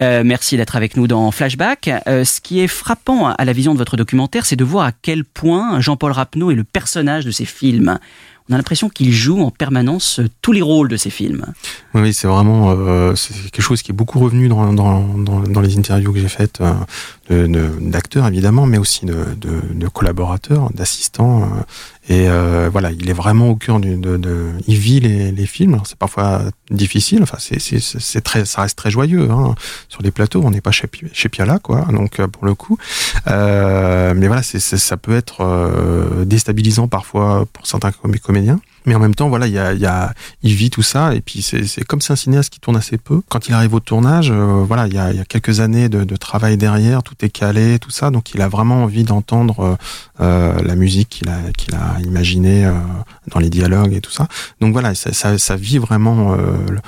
[0.01, 1.91] Euh, merci d'être avec nous dans Flashback.
[2.07, 4.93] Euh, ce qui est frappant à la vision de votre documentaire, c'est de voir à
[4.93, 7.99] quel point Jean-Paul Rapneau est le personnage de ces films
[8.49, 11.47] on a l'impression qu'il joue en permanence tous les rôles de ces films.
[11.95, 13.15] Oui, c'est vraiment euh,
[13.53, 16.61] quelque chose qui est beaucoup revenu dans, dans, dans, dans les interviews que j'ai faites
[16.61, 16.73] euh,
[17.31, 21.43] d'acteurs évidemment, mais aussi de, de, de collaborateurs, d'assistants.
[21.43, 21.47] Euh,
[22.09, 25.47] et euh, voilà, il est vraiment au cœur du, de, de, il vit les, les
[25.47, 25.79] films.
[25.85, 27.23] C'est parfois difficile.
[27.23, 29.55] Enfin, c'est c'est très, ça reste très joyeux hein.
[29.89, 30.43] sur les plateaux.
[30.43, 31.87] On n'est pas chez, chez Piala, quoi.
[31.93, 32.79] Donc pour le coup,
[33.27, 39.15] euh, mais voilà, c'est ça peut être déstabilisant parfois pour certains comédiens mais en même
[39.15, 42.01] temps, voilà, il y a, y a, il vit tout ça, et puis c'est, comme
[42.01, 43.21] c'est un cinéaste qui tourne assez peu.
[43.29, 46.03] Quand il arrive au tournage, euh, voilà, il y a, y a quelques années de,
[46.05, 49.77] de travail derrière, tout est calé, tout ça, donc il a vraiment envie d'entendre euh,
[50.21, 52.73] euh, la musique qu'il a, qu'il a imaginée euh,
[53.29, 54.27] dans les dialogues et tout ça.
[54.61, 56.33] Donc voilà, ça, ça, ça vit vraiment.
[56.35, 56.81] euh, le-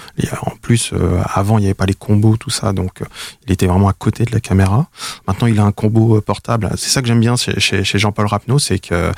[0.43, 0.93] en plus,
[1.35, 3.03] avant, il n'y avait pas les combos, tout ça, donc
[3.47, 4.87] il était vraiment à côté de la caméra.
[5.27, 6.71] Maintenant, il a un combo portable.
[6.77, 9.13] C'est ça que j'aime bien chez, chez, Jean-Paul Rapneau, c'est que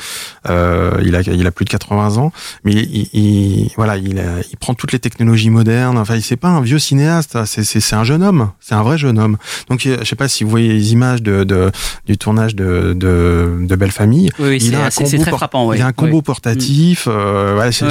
[0.49, 2.33] il a, il a plus de 80 ans,
[2.73, 5.99] il, il- voilà, il, a- il prend toutes les technologies modernes.
[5.99, 9.19] Enfin, c'est pas un vieux cinéaste, c'est, c'est, un jeune homme, c'est un vrai jeune
[9.19, 9.37] homme.
[9.69, 11.71] Donc, je sais pas si vous voyez les images de, de
[12.07, 14.31] du tournage de, de, de Belle Famille.
[14.39, 15.73] Oui, oui, il c'est a un assez- c'est combo très frappant.
[15.73, 17.09] Il a un combo portatif.
[17.09, 17.85] euh, je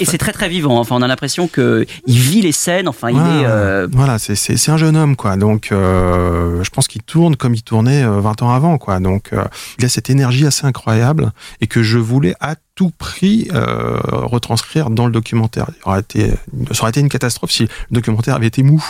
[0.00, 0.78] et c'est très très vivant.
[0.78, 2.88] Enfin, on a l'impression que il vit les scènes.
[2.88, 3.20] Enfin, il est.
[3.46, 5.36] euh, Voilà, c'est un jeune homme quoi.
[5.36, 9.00] Donc euh, je pense qu'il tourne comme il tournait euh, 20 ans avant quoi.
[9.00, 9.44] Donc euh,
[9.78, 14.90] il a cette énergie assez incroyable et que je voulais à tout prix euh, retranscrire
[14.90, 15.66] dans le documentaire.
[15.76, 16.32] Il aurait été,
[16.72, 18.84] ça aurait été une catastrophe si le documentaire avait été mou.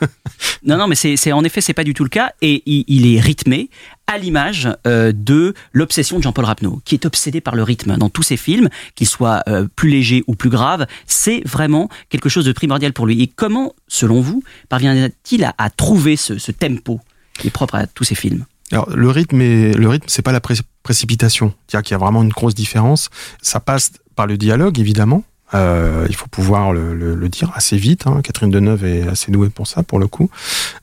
[0.64, 2.32] Non, non, mais c'est en effet, c'est pas du tout le cas.
[2.42, 3.70] Et il, il est rythmé
[4.06, 8.08] à l'image euh, de l'obsession de Jean-Paul Rapneau, qui est obsédé par le rythme dans
[8.08, 10.86] tous ses films, qu'ils soient euh, plus légers ou plus graves.
[11.06, 13.22] C'est vraiment quelque chose de primordial pour lui.
[13.22, 17.00] Et comment, selon vous, parvient-il à, à trouver ce, ce tempo
[17.34, 18.44] qui est propre à tous ses films?
[18.70, 20.40] Alors le rythme, est, le rythme, c'est pas la
[20.88, 21.52] précipitation.
[21.66, 23.10] Qu'il y a vraiment une grosse différence.
[23.42, 25.22] Ça passe par le dialogue évidemment.
[25.54, 28.06] Euh, il faut pouvoir le, le- le dire assez vite.
[28.06, 28.20] Hein.
[28.22, 30.28] Catherine Deneuve est assez douée pour ça, pour le coup.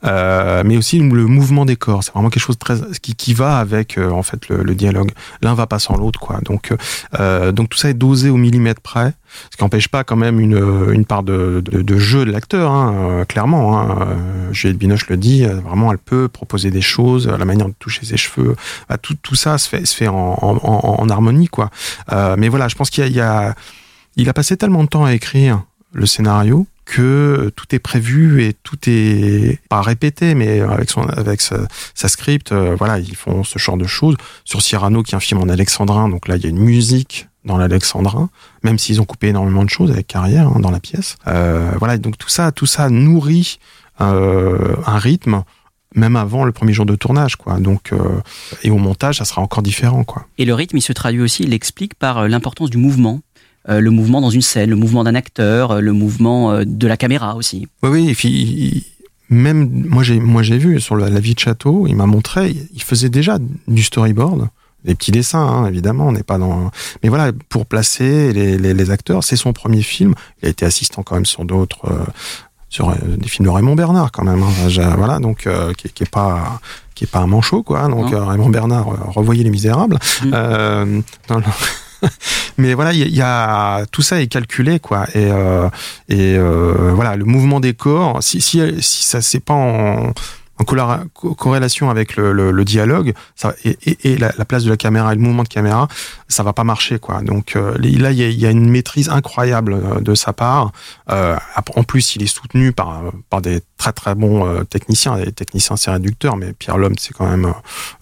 [0.06, 2.04] Euh, mais aussi le mouvement des corps.
[2.04, 5.12] C'est vraiment quelque chose très qui, qui va avec euh, en fait le, le dialogue.
[5.41, 6.39] L'un va pas sans l'autre, quoi.
[6.43, 6.73] Donc
[7.19, 9.13] euh, donc tout ça est dosé au millimètre près,
[9.51, 10.58] ce qui n'empêche pas quand même une,
[10.91, 13.80] une part de, de, de jeu de l'acteur, hein, euh, clairement.
[13.80, 13.97] Hein.
[14.01, 15.45] Euh, Juliette Binoche le dit.
[15.45, 18.56] Vraiment, elle peut proposer des choses, la manière de toucher ses cheveux.
[18.89, 21.69] Bah, tout tout ça se fait se fait en, en, harmonie, quoi.
[22.38, 23.54] Mais voilà, je pense qu'il y a, il y a
[24.15, 28.54] il a passé tellement de temps à écrire le scénario que tout est prévu et
[28.54, 31.67] tout est pas répété, mais avec son avec sa,
[32.08, 34.15] script, euh, voilà, ils font ce genre de choses.
[34.43, 37.28] Sur Cyrano, qui est un film en alexandrin, donc là il y a une musique
[37.43, 38.30] dans l'alexandrin,
[38.63, 41.17] même s'ils ont coupé énormément de choses avec carrière hein, dans la pièce.
[41.28, 43.60] Euh, voilà, donc tout ça, tout ça nourrit
[44.01, 45.43] euh, un rythme
[45.95, 47.60] même avant le premier jour de tournage, quoi.
[47.60, 48.21] Donc, euh,
[48.63, 50.28] et au montage, ça sera encore différent, quoi.
[50.38, 53.21] Et le rythme, il se traduit aussi, il l'explique par euh, l'importance du mouvement.
[53.67, 56.86] Euh, le mouvement dans une scène, le mouvement d'un acteur, euh, le mouvement euh, de
[56.88, 57.67] la caméra aussi.
[57.82, 58.86] Oui, oui, et puis
[59.30, 62.56] même moi j'ai moi j'ai vu sur la, la vie de château, il m'a montré,
[62.73, 64.49] il faisait déjà du storyboard,
[64.84, 66.69] des petits dessins hein, évidemment, on n'est pas dans,
[67.01, 70.63] mais voilà pour placer les, les, les acteurs, c'est son premier film, il a été
[70.63, 72.04] assistant quand même sur d'autres, euh,
[72.69, 76.04] sur euh, des films de Raymond Bernard quand même, hein, voilà donc euh, qui, qui
[76.04, 76.62] est pas
[76.93, 78.17] qui est pas un manchot quoi, donc Non.
[78.19, 79.97] euh, Raymond Bernard, revoyez les Misérables.
[80.32, 81.43] Euh, dans le-
[82.58, 85.70] mais voilà, il y, y a tout ça est calculé quoi, et euh,
[86.10, 88.22] et euh, voilà le mouvement des corps.
[88.22, 90.13] Si si si ça c'est pas en
[90.58, 90.63] en
[91.36, 94.78] corrélation avec le, le, le dialogue ça, et, et, et la, la place de la
[94.78, 95.89] caméra et le mouvement de caméra,
[96.30, 97.22] ça va pas marcher quoi.
[97.22, 100.72] Donc euh, là il y a, y a une maîtrise incroyable euh, de sa part.
[101.12, 101.36] Euh,
[101.76, 105.76] en plus il est soutenu par par des très très bons euh, techniciens, des techniciens
[105.76, 107.54] c'est réducteur, mais Pierre Lhomme c'est quand même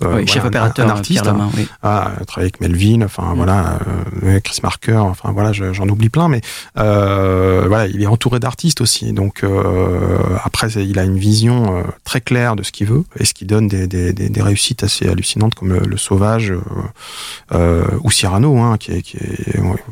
[0.03, 1.21] euh, Oui, chef opérateur, un, artiste.
[1.23, 1.51] Pierre Lhomme, hein.
[1.57, 1.67] oui.
[1.81, 3.35] Ah, travailler avec Melvin, enfin Mm.
[3.35, 3.79] voilà,
[4.23, 6.41] euh, Chris Marker, enfin voilà, je- j'en oublie plein, mais
[6.77, 9.13] euh, voilà, il est entouré d'artistes aussi.
[9.13, 13.25] Donc euh, après, il a une vision euh, très claire de ce qu'il veut et
[13.25, 16.59] ce qui donne des, des, des, des réussites assez hallucinantes comme le, le Sauvage euh,
[17.53, 19.83] euh, ou Cyrano, hein, qui est, qui est ouais,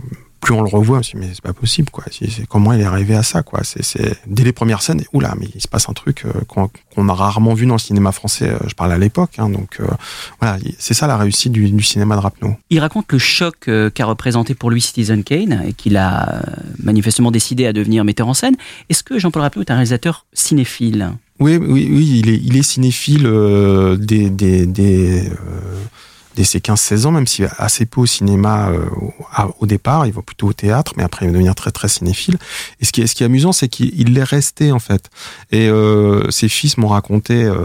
[0.42, 2.04] plus on le revoit, on se dit, mais c'est pas possible, quoi.
[2.50, 3.62] Comment il est arrivé à ça, quoi?
[3.64, 7.14] C'est, dès les premières scènes, oula, mais il se passe un truc euh, qu'on, a
[7.14, 8.50] rarement vu dans le cinéma français.
[8.50, 9.86] euh, Je parle à l'époque, hein, donc euh,
[10.40, 12.56] voilà, c'est ça la réussite du, du cinéma de Rapneau.
[12.70, 16.42] Il raconte le choc qu'a représenté pour lui Citizen Kane et qu'il a
[16.84, 18.56] manifestement décidé à devenir metteur en scène.
[18.90, 21.12] Est-ce que Jean-Paul Rapneau est un réalisateur cinéphile?
[21.40, 25.84] Oui, oui, oui, il est, il est cinéphile euh, des, des, des, euh,
[26.36, 28.86] dès ses 15-16 ans, même s'il va assez peu au cinéma euh,
[29.60, 32.38] au, départ, il va plutôt au théâtre, mais après il va devenir très très cinéphile.
[32.80, 35.10] Et ce qui est, ce qui est amusant, c'est qu'il il l'est resté en fait.
[35.52, 37.56] Et euh, ses fils m'ont raconté, euh,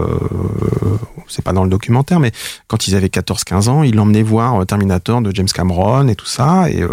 [1.27, 2.31] c'est pas dans le documentaire, mais
[2.67, 6.25] quand ils avaient 14-15 ans, il l'emmenait voir euh, Terminator de James Cameron et tout
[6.25, 6.83] ça, et,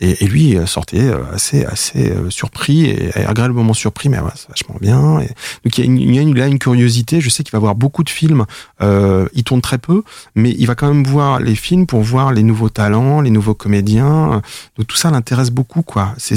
[0.00, 5.20] et, et lui sortait assez assez surpris et, et agréablement surpris, mais c'est vachement bien.
[5.64, 7.20] Donc il y a, une, a une, curiosité.
[7.20, 8.46] Je sais qu'il va voir beaucoup de films.
[8.80, 10.02] Il tourne très peu,
[10.34, 13.54] mais il va quand même voir les films pour voir les nouveaux talents, les nouveaux
[13.54, 14.42] comédiens.
[14.76, 16.14] Donc tout ça l'intéresse beaucoup, quoi.
[16.18, 16.36] C'est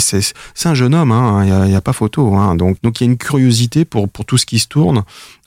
[0.66, 1.43] un jeune homme, hein.
[1.43, 2.56] Il y a, il y a pas photo, hein.
[2.56, 5.03] Donc donc il y a une curiosité pour pour tout ce qui se tourne.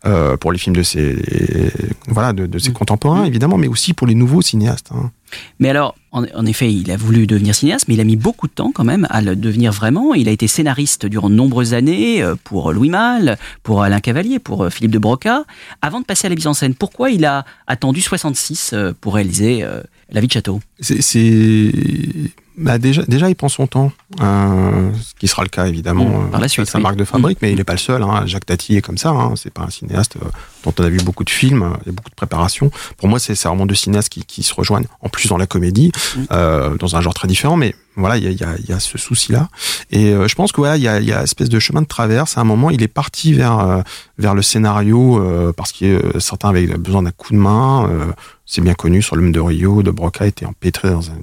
[0.07, 1.17] Euh, pour les films de ses
[2.09, 5.11] voilà de, de ses contemporains évidemment mais aussi pour les nouveaux cinéastes hein.
[5.59, 8.53] Mais alors, en, effet, il a voulu devenir cinéaste, mais il a mis beaucoup de
[8.53, 10.15] temps quand même à le devenir vraiment.
[10.15, 14.39] Il a été scénariste durant de nombreuses années euh, pour Louis Malle, pour Alain Cavalier,
[14.39, 15.45] pour euh, Philippe de Broca,
[15.83, 16.75] avant de passer à la mise en scène.
[16.75, 19.65] Pourquoi il a attendu 66 euh, pour réaliser
[20.11, 20.61] La vie de château?
[20.81, 21.73] C'est
[22.57, 23.91] bah déjà, déjà, il prend son temps,
[24.21, 26.05] euh, ce qui sera le cas évidemment.
[26.07, 26.83] Mmh, par la euh, suite, c'est sa oui.
[26.85, 28.03] marque de fabrique, mais il n'est pas le seul.
[28.03, 28.23] Hein.
[28.27, 29.11] Jacques Tati est comme ça.
[29.11, 29.35] Hein.
[29.37, 30.27] C'est pas un cinéaste euh,
[30.65, 32.71] dont on a vu beaucoup de films, il y a beaucoup de préparation.
[32.97, 35.91] Pour moi, c'est vraiment deux cinéastes qui, qui se rejoignent, en plus dans la comédie,
[36.33, 38.81] euh, dans un genre très différent, mais voilà, il y a, y a- y a
[38.81, 39.49] ce souci-là.
[39.91, 41.83] Et euh, je pense que voilà, il y a, y a une espèce de chemin
[41.83, 42.39] de traverse.
[42.39, 43.83] À un moment, il est parti vers euh,
[44.19, 47.89] vers le scénario euh, parce que euh, certains avaient besoin d'un coup de main.
[48.47, 51.17] C'est bien connu sur l'homme de Rio, de Broca était empêtré dans, un,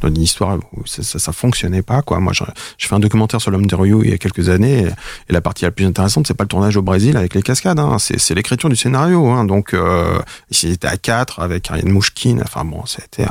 [0.00, 2.00] dans une histoire où ça, ça, fonctionnait pas.
[2.00, 2.18] Quoi.
[2.18, 2.44] Moi, je,
[2.78, 4.86] je fais un documentaire sur l'homme de Rio il y a quelques années,
[5.28, 7.78] et, la partie la plus intéressante, c'est pas le tournage au Brésil avec les cascades,
[7.78, 9.26] hein, c'est, l'écriture du scénario.
[9.28, 9.44] Hein.
[9.44, 10.18] Donc, euh,
[10.50, 12.40] ils étaient à quatre avec Ariane Mouchkine.
[12.42, 13.26] Enfin bon, c'était,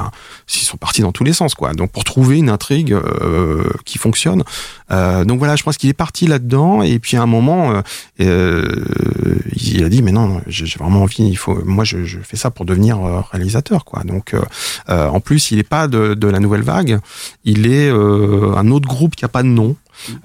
[0.54, 1.74] ils sont partis dans tous les sens, quoi.
[1.74, 4.44] Donc, pour trouver une intrigue euh, qui fonctionne.
[4.92, 7.82] Euh, donc voilà, je pense qu'il est parti là-dedans, et puis à un moment,
[8.20, 11.24] il a dit mais non, j'ai vraiment envie.
[11.24, 14.04] Il faut, moi, je fais ça pour devenir euh, réalisateur, quoi.
[14.04, 14.42] Donc, euh,
[14.90, 17.00] euh, en plus, il est pas de, de la nouvelle vague.
[17.44, 19.76] Il est un autre groupe qui a pas de nom.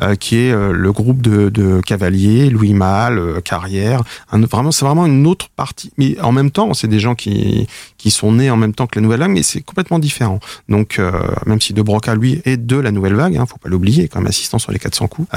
[0.01, 4.03] Euh, qui est euh, le groupe de, de Cavalier, Louis Malle, euh, Carrière.
[4.33, 5.93] Vraiment, c'est vraiment une autre partie.
[5.99, 7.67] Mais en même temps, c'est des gens qui
[7.99, 10.39] qui sont nés en même temps que la nouvelle vague, mais c'est complètement différent.
[10.69, 11.01] Donc,
[11.47, 14.27] même si De Broca, lui, est de la nouvelle vague, hein, faut pas l'oublier, comme
[14.27, 15.29] assistant sur les 400 coups.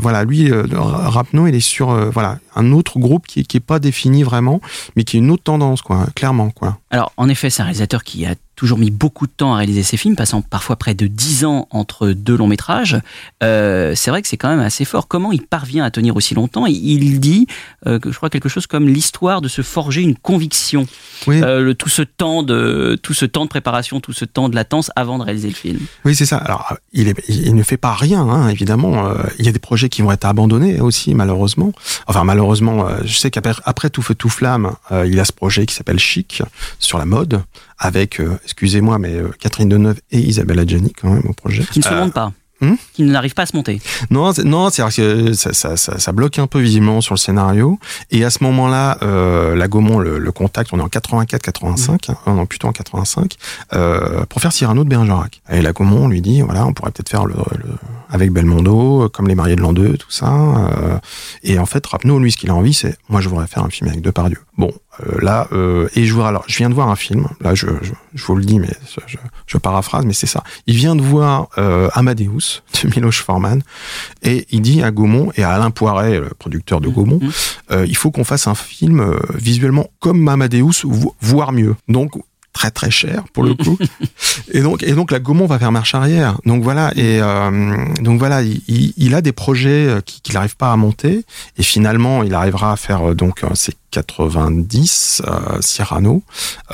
[0.00, 4.60] Voilà, lui, Rapno, il est sur voilà un autre groupe qui qui pas défini vraiment,
[4.96, 6.78] mais qui est une autre tendance, quoi, clairement, quoi.
[6.90, 9.82] Alors, en effet, c'est un réalisateur qui a toujours mis beaucoup de temps à réaliser
[9.82, 13.00] ses films, passant parfois près de 10 ans entre deux longs métrages.
[13.42, 15.08] Euh, c'est vrai que c'est quand même assez fort.
[15.08, 16.66] Comment il parvient à tenir aussi longtemps?
[16.66, 17.46] Il dit,
[17.86, 20.86] euh, je crois quelque chose comme l'histoire de se forger une conviction.
[21.28, 24.54] Euh, le, tout ce temps de tout ce temps de préparation, tout ce temps de
[24.54, 25.80] latence avant de réaliser le film.
[26.04, 26.36] Oui, c'est ça.
[26.38, 29.06] Alors, il, est, il ne fait pas rien, hein, évidemment.
[29.06, 31.72] Euh, il y a des projets qui vont être abandonnés aussi, malheureusement.
[32.06, 35.74] Enfin, malheureusement, je sais qu'après après Tout Feu Tout Flamme, il a ce projet qui
[35.74, 36.42] s'appelle Chic
[36.78, 37.42] sur la mode,
[37.78, 41.64] avec, euh, excusez-moi, mais euh, Catherine Deneuve et Isabelle Adjani quand même au projet.
[41.64, 42.32] Qui ne se Euh, monte pas.
[42.60, 42.74] Hmm?
[42.92, 43.80] Qui n'arrive pas à se monter.
[44.10, 47.18] non, c'est- non, c'est que ça, ça, ça, ça bloque un peu visiblement sur le
[47.18, 47.80] scénario.
[48.12, 50.70] Et à ce moment-là, euh, la Gaumont le, le contacte.
[50.72, 53.36] On est en 84-85, hein, non plutôt en 85,
[53.72, 55.42] euh, pour faire Cyrano de Bergerac.
[55.50, 57.74] Et la Gaumont lui dit, voilà, on pourrait peut-être faire le, le-
[58.08, 60.32] avec Belmondo, comme les mariés de l'an 2, tout ça.
[60.32, 60.98] euh,
[61.42, 63.70] et en fait, Rapneau, lui, ce qu'il a envie, c'est, moi, je voudrais faire un
[63.70, 64.38] film avec Depardieu.
[64.56, 64.70] Bon,
[65.00, 67.28] euh, là, euh, et je vois, alors, je viens de voir un film.
[67.40, 68.68] Là, je, je, je vous le dis, mais
[69.46, 70.42] je, paraphrase, mais c'est ça.
[70.66, 73.62] Il vient de voir euh, Amadeus de Miloš Forman,
[74.22, 77.20] et il dit à Gaumont et à Alain Poiret, le producteur de Gaumont,
[77.70, 81.74] euh, il faut qu'on fasse un film visuellement comme Amadeus, vo- voire mieux.
[81.88, 82.12] Donc
[82.52, 83.76] très très cher pour le coup.
[84.52, 86.38] et donc et donc la Gaumont va faire marche arrière.
[86.46, 90.56] Donc voilà et euh, donc voilà, il, il- il a des projets qui- qu'il n'arrive
[90.56, 91.24] pas à monter
[91.58, 96.22] et finalement il arrivera à faire donc ses 90 euh, Cyrano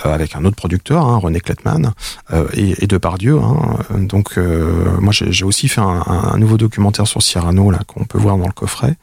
[0.06, 1.92] euh, avec un autre producteur, hein, René Klettmann
[2.32, 3.38] euh, et, et Depardieu.
[3.38, 3.76] Hein.
[3.98, 8.38] Donc euh, moi j'ai aussi fait un, nouveau documentaire sur Cyrano là qu'on peut voir
[8.38, 8.96] dans le coffret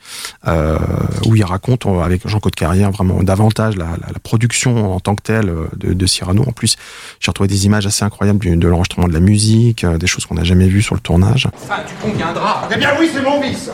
[1.26, 3.88] où il raconte avec Jean-Claude Carrière vraiment davantage la,
[4.24, 6.44] production en tant que telle de, de Cyrano.
[6.48, 6.76] En plus,
[7.20, 10.44] j'ai retrouvé des images assez incroyables de l'enregistrement de la musique, des choses qu'on n'a
[10.44, 11.48] jamais vues sur le tournage.
[11.64, 12.68] Enfin, tu conviendras.
[12.74, 13.70] Eh bien oui, c'est mon vice.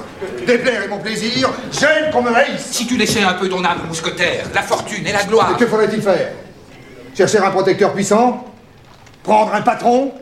[0.46, 2.68] Déplaire est mon plaisir, j'aime qu'on me haïsse.
[2.72, 5.54] Si tu laissais un peu ton âme mousquetaire, la fortune et la gloire.
[5.56, 6.32] Et que faudrait-il faire?
[7.16, 8.46] Chercher un protecteur puissant?
[9.24, 10.14] Prendre un patron?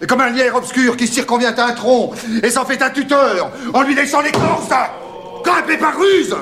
[0.00, 2.12] Et comme un lierre obscur qui circonvient un tronc
[2.42, 4.68] et s'en fait un tuteur en lui laissant l'écorce
[5.44, 6.34] Grimper par ruse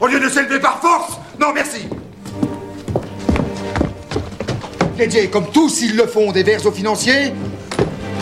[0.00, 1.18] Au lieu de s'élever par force.
[1.40, 1.86] Non, merci.
[4.96, 7.34] Dédié, comme tous ils le font, des vers aux financiers,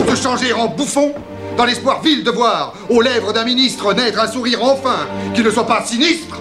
[0.09, 1.13] se changer en bouffon
[1.57, 5.49] dans l'espoir vil de voir aux lèvres d'un ministre naître un sourire enfin qui ne
[5.49, 6.39] soit pas sinistre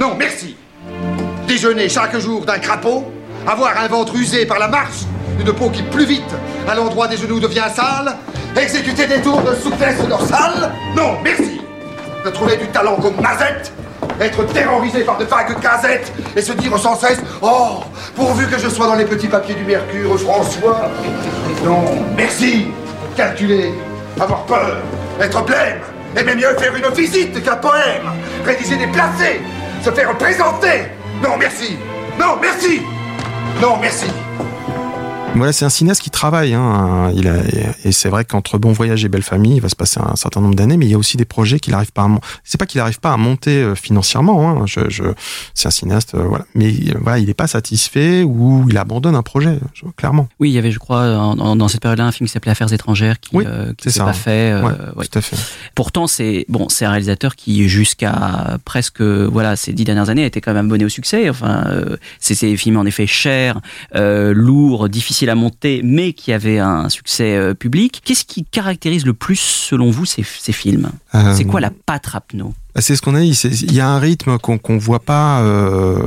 [0.00, 0.56] Non, merci.
[1.46, 3.04] Déjeuner chaque jour d'un crapaud,
[3.46, 5.02] avoir un ventre usé par la marche,
[5.38, 6.34] une peau qui plus vite
[6.68, 8.16] à l'endroit des genoux devient sale,
[8.56, 11.60] exécuter des tours de souplesse dorsale Non, merci.
[12.24, 13.72] De trouver du talent comme Mazette,
[14.20, 17.80] être terrorisé par de vagues casettes et se dire sans cesse Oh,
[18.14, 20.88] pourvu que je sois dans les petits papiers du Mercure, François.
[21.64, 21.82] Non,
[22.16, 22.66] merci.
[23.16, 23.72] Calculer,
[24.22, 24.76] avoir peur,
[25.20, 25.80] être blême,
[26.16, 28.10] aimer mieux faire une visite qu'un poème,
[28.44, 29.40] rédiger des placés,
[29.84, 30.86] se faire présenter.
[31.22, 31.76] Non, merci.
[32.18, 32.82] Non, merci.
[33.60, 34.06] Non, merci.
[35.34, 36.52] Voilà, c'est un cinéaste qui travaille.
[36.52, 37.10] Hein.
[37.16, 37.36] Il a,
[37.84, 40.40] et c'est vrai qu'entre Bon Voyage et Belle Famille, il va se passer un certain
[40.40, 42.08] nombre d'années, mais il y a aussi des projets qu'il n'arrive pas à.
[42.44, 44.50] C'est pas qu'il n'arrive pas à monter euh, financièrement.
[44.50, 44.66] Hein.
[44.66, 45.04] Je, je,
[45.54, 46.44] c'est un cinéaste, euh, voilà.
[46.54, 49.58] Mais euh, voilà, il n'est pas satisfait ou il abandonne un projet,
[49.96, 50.28] clairement.
[50.38, 52.72] Oui, il y avait, je crois, en, dans cette période-là, un film qui s'appelait Affaires
[52.72, 54.04] étrangères qui, oui, euh, ça.
[54.04, 54.54] pas fait.
[54.54, 55.06] Ouais, ouais.
[55.06, 55.36] Tout à fait.
[55.74, 60.26] Pourtant, c'est bon, c'est un réalisateur qui, jusqu'à presque voilà ces dix dernières années, a
[60.26, 61.30] été quand même abonné au succès.
[61.30, 61.64] Enfin,
[62.20, 63.60] c'est ces films en effet chers,
[63.94, 68.00] lourds, difficiles à monter, mais qui avaient un succès euh, public.
[68.04, 70.90] Qu'est-ce qui caractérise le plus, selon vous, ces, ces films?
[71.14, 73.30] Euh, C'est quoi la patte Rapno C'est ce qu'on a dit.
[73.62, 75.40] Il y a un rythme qu'on qu'on voit pas.
[75.42, 75.98] euh,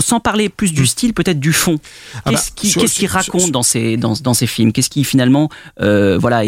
[0.00, 1.78] Sans parler plus du style, peut-être du fond.
[2.24, 4.72] Ah Qu'est-ce bah, qu'est-ce qu'il sur- raconte dans ces dans, dans ces films?
[4.72, 5.48] Qu'est-ce qui finalement
[5.80, 6.42] euh, voilà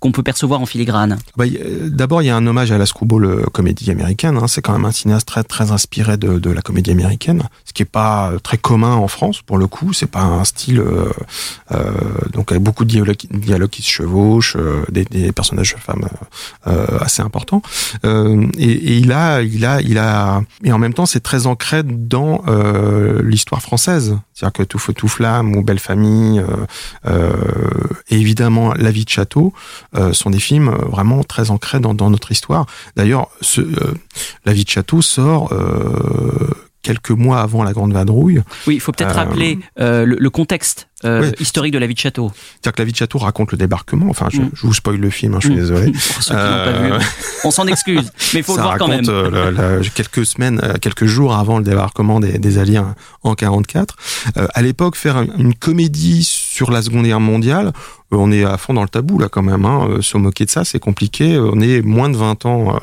[0.00, 1.18] qu'on peut percevoir en filigrane?
[1.36, 4.38] Bah, y- euh, D'abord, il y a un hommage à la screwball comédie américaine.
[4.40, 4.48] hein.
[4.48, 7.82] C'est quand même un cinéaste très très inspiré de, de la comédie américaine, ce qui
[7.82, 9.92] est pas euh, très commun en France pour le coup.
[9.92, 11.10] C'est pas un style euh,
[12.32, 14.56] donc avec beaucoup de dialogues, qui se chevauchent,
[14.90, 16.06] des, des personnages de femmes
[17.00, 17.62] assez importants.
[18.04, 21.46] Euh, et, et il a, il a, il a, et en même temps, c'est très
[21.46, 24.18] ancré dans euh, l'histoire française.
[24.32, 26.46] C'est-à-dire que Tout feu tout flamme ou Belle famille, euh,
[27.06, 27.32] euh,
[28.08, 29.52] et évidemment La vie de château
[29.96, 32.66] euh, sont des films vraiment très ancrés dans, dans notre histoire.
[32.96, 33.28] D'ailleurs,
[33.58, 33.94] euh,
[34.44, 36.50] La vie de château sort euh,
[36.82, 38.42] quelques mois avant la Grande Vadrouille.
[38.66, 41.32] Oui, il faut peut-être Euh, rappeler euh, le, le contexte euh, oui.
[41.40, 42.30] historique de la vie de château.
[42.34, 44.06] C'est-à-dire que La vie de château raconte le débarquement.
[44.10, 44.50] Enfin, je, Mm.
[44.54, 45.60] je vous spoil le film, hein, je suis Mm.
[45.60, 45.92] désolé.
[46.14, 46.46] Pour ceux qui l'ont
[46.90, 47.04] pas vu.
[47.44, 49.04] On s'en excuse, mais il faut ça le voir quand même.
[49.08, 52.80] euh, le- le- quelques semaines, euh, quelques jours avant le débarquement des, des Alliés
[53.22, 53.96] en 44.
[54.36, 57.72] Euh, à l'époque, faire un- une comédie sur la Seconde Guerre mondiale,
[58.12, 59.64] euh, on est à fond dans le tabou là quand même.
[59.64, 59.86] Hein.
[59.90, 61.38] Euh, Se moquer de ça, c'est compliqué.
[61.38, 62.76] On est moins de 20 ans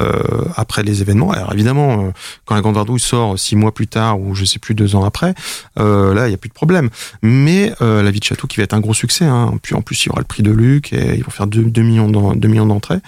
[0.00, 1.30] euh, euh, après les événements.
[1.30, 2.10] Alors évidemment, euh,
[2.44, 5.04] quand la Grande Vadrouille sort six mois plus tard ou je sais plus deux ans
[5.04, 5.34] après,
[5.78, 6.90] euh, là il y a plus de problème.
[7.22, 9.24] Mais euh, La vie de château qui va être un gros succès.
[9.24, 9.54] Hein.
[9.62, 11.82] Puis en plus il y aura le prix de Luc et ils vont faire 2,
[11.82, 12.98] millions d'en- 2 millions d'entrées.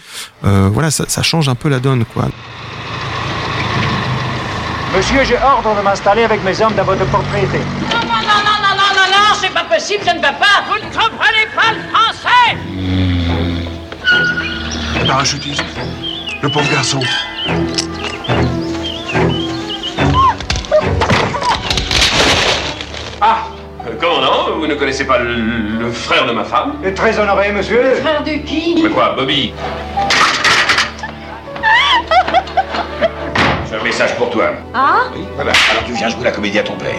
[0.45, 2.29] Euh, voilà, ça, ça change un peu la donne quoi.
[4.97, 7.59] Monsieur, j'ai ordre de m'installer avec mes hommes dans votre propriété.
[7.59, 10.65] Non, non, non, non, non, non, non, c'est pas possible, je ne veux pas.
[10.69, 12.57] Vous ne comprenez pas le français
[15.01, 15.65] Le parachutiste.
[16.43, 17.01] Le pauvre garçon.
[24.01, 27.95] Commandant, vous ne connaissez pas le, le frère de ma femme et très honoré, monsieur.
[28.03, 29.55] Frère de qui Mais quoi, Bobby
[33.71, 34.51] J'ai un message pour toi.
[34.75, 36.95] Ah Voilà, alors tu viens jouer la comédie à ton père.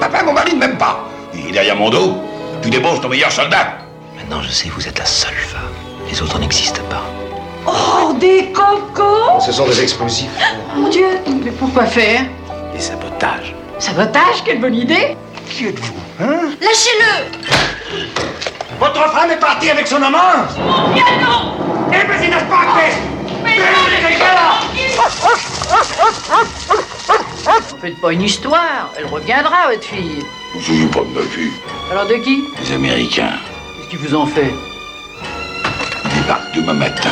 [0.00, 1.04] Papa, mon mari ne m'aime pas.
[1.34, 2.22] Il est derrière mon dos.
[2.62, 3.78] Tu débauches ton meilleur soldat.
[4.16, 5.60] Maintenant, je sais, vous êtes la seule femme.
[6.08, 7.02] Les autres n'existent pas.
[7.66, 10.30] Oh, des cocos Ce sont des explosifs.
[10.74, 11.06] Mon Dieu
[11.44, 12.22] Mais pourquoi faire
[12.72, 13.54] Des sabotages.
[13.78, 15.16] Sabotage, quelle bonne idée
[15.50, 16.50] Qui êtes-vous, hein?
[16.60, 17.14] Lâchez-le!
[18.78, 20.46] Votre femme est partie avec son amant!
[20.94, 21.56] Bien non!
[21.88, 22.66] Eh ben, c'est n'est pas
[23.44, 23.56] Mais
[27.68, 30.24] Vous faites pas une histoire, elle reviendra, votre fille.
[30.54, 31.52] Vous souvenez pas de ma fille.
[31.90, 32.44] Alors de qui?
[32.60, 33.32] Les Américains.
[33.76, 34.52] Qu'est-ce qu'ils vous ont fait?
[36.14, 37.10] Débarquent demain matin.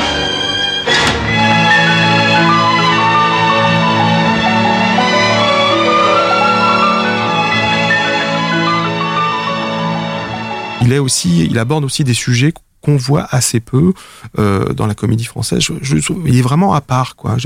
[10.85, 13.95] Il est aussi, il aborde aussi des sujets qu'on voit assez peu
[14.39, 15.61] euh, dans la comédie française.
[15.63, 17.37] Je, je, il est vraiment à part, quoi.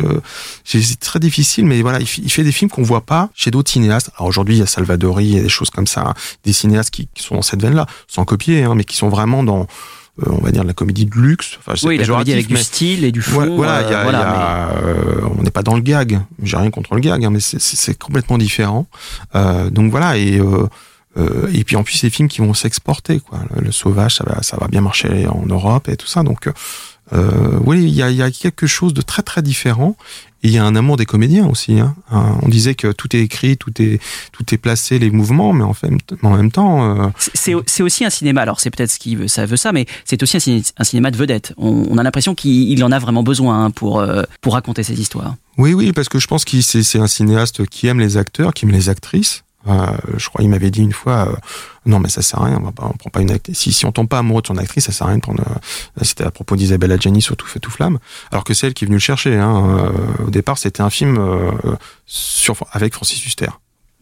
[0.65, 4.11] C'est très difficile, mais voilà, il, fait des films qu'on voit pas chez d'autres cinéastes.
[4.17, 6.13] Alors aujourd'hui, il y a Salvadori, il y a des choses comme ça,
[6.45, 9.45] des cinéastes qui, qui sont dans cette veine-là, sans copier, hein, mais qui sont vraiment
[9.45, 9.69] dans
[10.27, 11.59] euh, on va dire de la comédie de luxe.
[11.61, 13.55] Enfin, Oui, la comédie avec du mais- style et du fond.
[13.55, 15.77] Voilà, voilà, il y a- euh, voilà, il y a, euh, on n'est pas dans
[15.77, 16.21] le gag.
[16.43, 18.89] J'ai rien contre le gag, hein, mais c'est- complètement différent.
[19.71, 20.41] Donc voilà, et
[21.19, 23.21] euh, euh, et puis en plus, c'est des films qui vont s'exporter.
[23.21, 23.41] Quoi.
[23.55, 26.23] Le, le Sauvage, ça va, ça va bien marcher en Europe et tout ça.
[26.23, 26.49] Donc
[27.13, 29.97] euh, oui, il y a, il y a quelque chose de très très différent.
[30.45, 31.81] Et il y a un amour des comédiens aussi.
[31.81, 31.97] Hein.
[32.13, 33.99] Hein, On disait que tout est écrit, tout est
[34.31, 35.89] tout est placé, les mouvements, mais en fait,
[36.23, 36.97] en même temps.
[36.97, 39.87] euh, C'est aussi un cinéma, alors c'est peut-être ce qui veut, ça veut ça, mais
[40.05, 41.55] c'est aussi un, ciné- un cinéma de vedette.
[41.57, 44.85] On, on a l'impression qu'il il en a vraiment besoin hein, pour, euh, pour raconter
[44.85, 45.35] ces histoires.
[45.57, 48.55] Oui, oui, parce que je pense qu'il c'est c'est un cinéaste qui aime les acteurs,
[48.55, 49.43] qui aime les actrices.
[49.67, 51.37] Euh, je crois il m'avait dit une fois, euh,
[51.85, 53.59] non mais ça sert à rien, on, on prend pas une actrice.
[53.59, 55.43] Si, on tombe pas amoureux de son actrice, ça sert à rien de prendre.
[55.43, 57.99] euh, C'était à propos d'Isabelle Adjani sur Tout fait tout flamme,
[58.31, 59.37] alors que c'est elle qui est venue le chercher.
[59.37, 59.93] Hein.
[60.27, 61.19] Au départ, c'était un film
[62.07, 63.49] sur avec Francis Huster.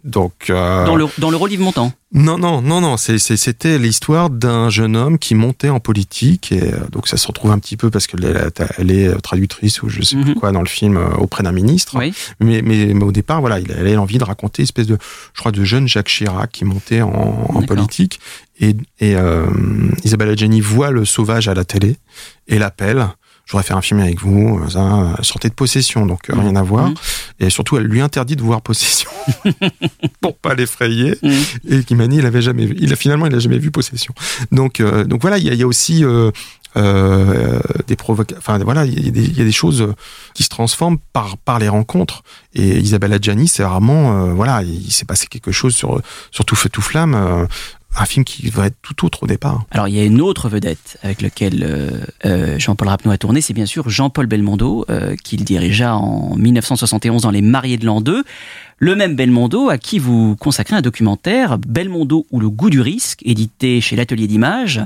[0.05, 1.93] Donc, euh, Dans le, dans le rôle d'Yves Montand.
[2.13, 2.97] Non, non, non, non.
[2.97, 7.17] c'est- c'est- C'était l'histoire d'un jeune homme qui montait en politique et euh, donc ça
[7.17, 10.35] se retrouve un petit peu parce qu'elle est, elle est traductrice ou je sais plus
[10.37, 11.97] quoi dans le film euh, auprès d'un ministre.
[11.99, 12.15] Oui.
[12.39, 14.97] Mais, mais, mais au départ, voilà, il avait l'envie de raconter une espèce de,
[15.35, 17.11] je crois, de jeune Jacques Chirac qui montait en,
[17.53, 18.21] en politique
[18.61, 19.45] et, et euh,
[20.05, 21.97] Isabelle Adjani voit le sauvage à la télé
[22.47, 23.09] et l'appelle.
[23.47, 26.35] Je voudrais faire un film avec vous, euh, ça, euh, sortez de possession, donc euh,
[26.37, 26.91] rien à voir.
[27.39, 29.09] Et surtout, elle lui interdit de voir possession
[30.21, 31.17] pour pas l'effrayer.
[31.69, 32.75] Et Kimani, il avait jamais vu.
[32.81, 34.15] Il a finalement, il a jamais vu possession.
[34.51, 36.33] Donc, euh, donc voilà, il y y a aussi euh,
[36.77, 38.39] euh, des provocations.
[38.39, 39.95] Enfin, voilà, il y, a des, il y a des choses
[40.35, 42.23] qui se transforment par par les rencontres.
[42.53, 46.57] Et Isabelle Adjani, c'est vraiment, euh, voilà, il s'est passé quelque chose sur sur tout
[46.57, 47.47] feu tout flamme.
[47.99, 49.65] Un film qui va être tout autre au départ.
[49.71, 51.91] Alors, il y a une autre vedette avec laquelle euh,
[52.25, 57.23] euh, Jean-Paul Rapneau a tourné, c'est bien sûr Jean-Paul Belmondo, euh, qu'il dirigea en 1971
[57.23, 58.25] dans Les Mariés de l'an 2.
[58.79, 63.21] Le même Belmondo à qui vous consacrez un documentaire, Belmondo ou le goût du risque,
[63.25, 64.83] édité chez l'Atelier d'Images.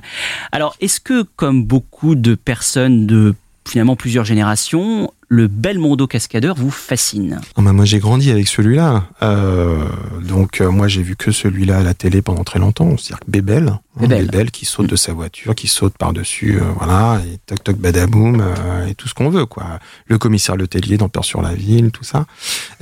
[0.53, 3.35] Alors, est-ce que, comme beaucoup de personnes de
[3.67, 9.05] finalement plusieurs générations, le Belmondo cascadeur vous fascine Ah bah, moi j'ai grandi avec celui-là,
[9.23, 9.85] Euh,
[10.27, 13.31] donc euh, moi j'ai vu que celui-là à la télé pendant très longtemps, c'est-à-dire que
[13.31, 14.27] Bébel, hein, Bébel.
[14.27, 18.41] Bébel qui saute de sa voiture, qui saute par-dessus, euh, voilà, et toc toc badaboum,
[18.41, 19.79] euh, et tout ce qu'on veut quoi.
[20.07, 22.27] Le commissaire Letellier dans Peur sur la ville, tout ça.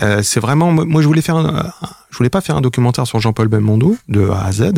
[0.02, 1.70] Euh, c'est vraiment, moi je voulais faire, un,
[2.10, 4.72] je voulais pas faire un documentaire sur Jean-Paul Belmondo de A à Z.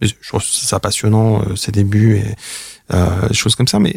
[0.00, 2.24] Je trouve ça passionnant ses débuts et
[2.92, 3.94] euh, choses comme ça, mais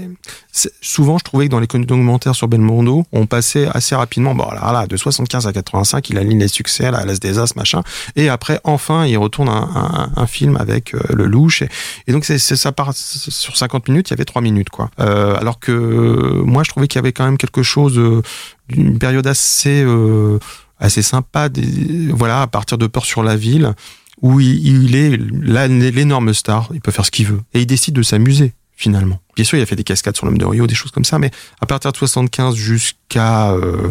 [0.82, 4.72] souvent je trouvais que dans les documentaires sur Belmondo, on passait assez rapidement, bon là,
[4.72, 7.82] là de 75 à 85, il aligne les succès, la Las des As, machin,
[8.16, 11.64] et après enfin il retourne un, un- un film avec euh, le louche,
[12.08, 14.90] et, donc c'est ça part sur 50 minutes, il y avait 3 minutes quoi.
[15.00, 18.22] Euh, alors que moi je trouvais qu'il y avait quand même quelque chose euh,
[18.70, 20.40] d'une période assez euh,
[20.80, 23.74] assez sympa, des, voilà à partir de Peur sur la ville
[24.22, 27.42] où il, est là, l'énorme star, il peut faire ce qu'il veut.
[27.54, 29.20] Et il décide de s'amuser, finalement.
[29.36, 31.18] Bien sûr, il a fait des cascades sur l'homme de Rio, des choses comme ça,
[31.20, 33.90] mais à partir de 75 jusqu'à euh,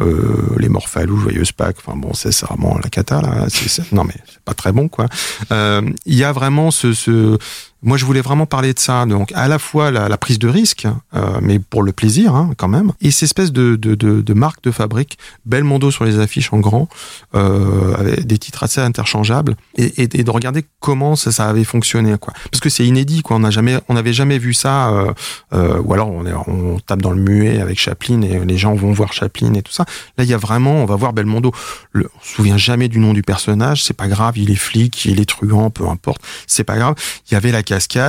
[0.00, 3.46] euh, les Morphalou, Joyeuse Pâques, enfin bon, c'est vraiment la cata, là.
[3.48, 5.06] C'est- non, mais c'est pas très bon, quoi.
[5.52, 7.38] Euh, Il y a vraiment ce, ce...
[7.84, 9.04] Moi, je voulais vraiment parler de ça.
[9.04, 12.66] Donc, à la fois la, prise de risque, euh, mais pour le plaisir, hein, quand
[12.66, 16.60] même, et cette espèce de, de, de, marque de fabrique, Belmondo sur les affiches en
[16.60, 16.88] grand,
[17.34, 22.32] euh, avec des titres assez interchangeables, et, de regarder comment ça, ça avait fonctionné, quoi.
[22.50, 23.36] Parce que c'est inédit, quoi.
[23.36, 24.90] On n'avait jamais vu ça,
[25.52, 28.74] euh, ou alors on, est, on tape dans le muet avec Chaplin et les gens
[28.74, 29.84] vont voir Chaplin et tout ça.
[30.16, 31.52] Là, il y a vraiment, on va voir Belmondo.
[31.92, 35.04] Le, on se souvient jamais du nom du personnage, c'est pas grave, il est flic,
[35.04, 36.94] il est truand, peu importe, c'est pas grave.
[37.30, 37.62] Il y avait la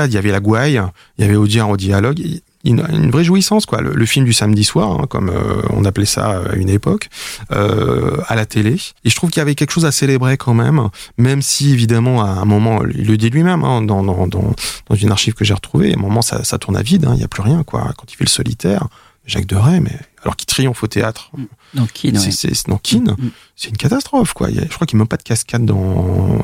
[0.08, 0.82] il y avait la gouaille,
[1.18, 2.22] il y avait Audiard au dialogue.
[2.64, 3.80] Une, vraie jouissance, quoi.
[3.82, 7.10] Le, film du samedi soir, hein, comme euh, on appelait ça à une époque,
[7.52, 8.78] euh, à la télé.
[9.04, 10.90] Et je trouve qu'il y avait quelque chose à célébrer quand même,
[11.20, 14.56] même si évidemment à un moment, il le dit lui-même hein, dans, dans,
[14.96, 17.20] une archive que j'ai retrouvée, à un moment ça, ça tourne à vide, hein, il
[17.20, 17.94] n'y a plus rien, quoi.
[17.98, 18.88] Quand il fait le solitaire,
[19.28, 21.32] Jacques Deray, mais alors qu'il triomphe au théâtre.
[21.76, 22.32] Dans Keane, C'est- ouais.
[22.78, 23.16] Keane,
[23.56, 24.50] c'est une catastrophe, quoi.
[24.50, 25.78] Il y a- je crois qu'il n'y a même pas de cascade dans,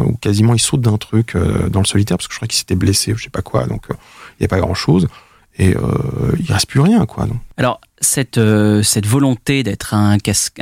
[0.05, 2.57] ou quasiment il saute d'un truc euh, dans le solitaire parce que je crois qu'il
[2.57, 3.95] s'était blessé ou je sais pas quoi, donc euh,
[4.39, 5.07] il n'y a pas grand chose.
[5.57, 7.25] Et euh, il reste plus rien, quoi.
[7.25, 7.38] Donc.
[7.57, 10.18] Alors, cette, euh, cette volonté d'être un,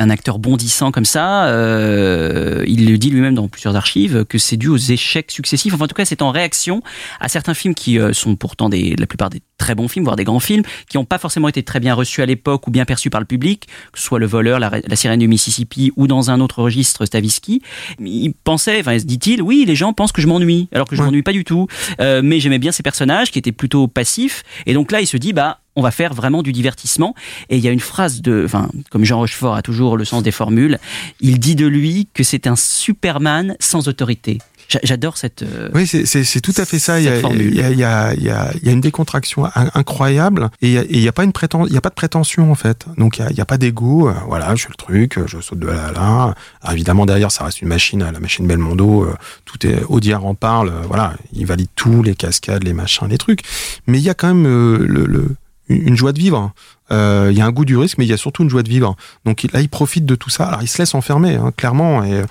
[0.09, 4.67] acteur bondissant comme ça, euh, il le dit lui-même dans plusieurs archives, que c'est dû
[4.67, 5.73] aux échecs successifs.
[5.73, 6.83] Enfin, en tout cas, c'est en réaction
[7.19, 10.17] à certains films qui euh, sont pourtant des, la plupart des très bons films, voire
[10.17, 12.85] des grands films, qui n'ont pas forcément été très bien reçus à l'époque ou bien
[12.85, 16.07] perçus par le public, que ce soit Le Voleur, La, la Sirène du Mississippi ou
[16.07, 17.61] dans un autre registre, Stavisky.
[17.99, 21.23] Il pensait, enfin, dit-il, oui, les gens pensent que je m'ennuie, alors que je m'ennuie
[21.23, 21.67] pas du tout.
[21.99, 24.43] Mais j'aimais bien ces personnages qui étaient plutôt passifs.
[24.65, 27.15] Et donc là, il se dit, bah, on va faire vraiment du divertissement.
[27.49, 30.21] Et il y a une phrase de, enfin, comme Jean Rochefort a toujours le sens
[30.23, 30.77] des formules,
[31.21, 34.39] il dit de lui que c'est un Superman sans autorité.
[34.67, 35.41] J'a- J'adore cette.
[35.41, 36.99] euh, Oui, c'est- tout à fait ça.
[36.99, 37.41] Il y, a, cette formule.
[37.47, 39.71] il, y a, il, y a, il, y a, il y a une décontraction in-
[39.73, 42.55] incroyable et il y a- pas une préten- il y a pas de prétention en
[42.55, 42.85] fait.
[42.97, 44.09] Donc il y a, pas d'ego.
[44.09, 46.35] euh, Voilà, je fais le truc, euh, je saute de là à là.
[46.61, 49.05] Alors, évidemment derrière ça reste une machine, euh, la machine Belmondo.
[49.05, 49.15] euh,
[49.45, 50.69] Tout est Audiard en parle.
[50.69, 53.41] euh, Voilà, il valide tout, les cascades, les machins, les trucs.
[53.87, 55.35] Mais il y a quand même euh, le, le-
[55.69, 56.51] une joie de vivre.
[56.91, 58.63] Euh, il y a un goût du risque, mais il y a surtout une joie
[58.63, 58.95] de vivre.
[59.25, 60.45] Donc là, il profite de tout ça.
[60.45, 62.23] Alors il se laisse enfermer, hein, clairement, et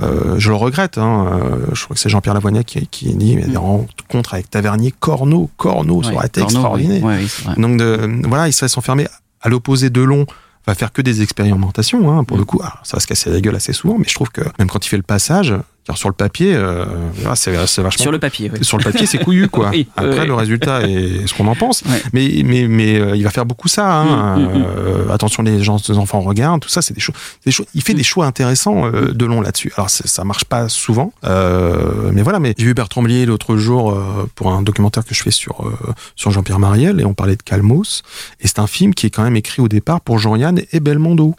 [0.00, 0.96] euh, je le regrette.
[0.98, 1.26] Hein.
[1.42, 4.92] Euh, je crois que c'est Jean-Pierre Lavoignac qui, qui dit mais des rencontres avec Tavernier,
[4.98, 7.02] Corneau, Corneau, ça Ouais, aurait été Corneau, extraordinaire.
[7.02, 7.08] oui.
[7.14, 7.54] Ouais, oui, c'est vrai.
[7.56, 9.08] Donc de, voilà, il se laisse enfermer.
[9.42, 10.26] À l'opposé de Long,
[10.66, 12.10] va faire que des expérimentations.
[12.16, 14.14] Hein, pour le coup, Alors, ça va se casser la gueule assez souvent, mais je
[14.14, 15.54] trouve que même quand il fait le passage,
[15.86, 16.84] Car sur le papier, euh,
[17.36, 17.90] c'est vachement.
[17.90, 18.64] Sur le papier, oui.
[18.64, 19.70] Sur le papier, c'est couillu, quoi.
[19.72, 20.26] Oui, Après, oui.
[20.26, 21.84] le résultat est ce qu'on en pense.
[22.12, 24.00] Mais, mais, mais euh, il va faire beaucoup ça.
[24.00, 24.36] Hein.
[24.38, 24.64] Mm, mm, mm.
[24.66, 27.14] Euh, attention, les gens, les enfants regardent, tout ça, c'est des choses.
[27.44, 29.72] des choses- Il fait des choix intéressants de long là-dessus.
[29.76, 32.40] Alors, ça marche pas souvent, mais voilà.
[32.40, 33.96] Mais j'ai vu Bertrand Blier l'autre jour
[34.34, 35.64] pour un documentaire que je fais sur
[36.16, 38.02] sur Jean-Pierre Mariel et on parlait de Calmos.
[38.40, 41.34] Et c'est un film qui est quand même écrit au départ pour Jean-Yann et Belmondo.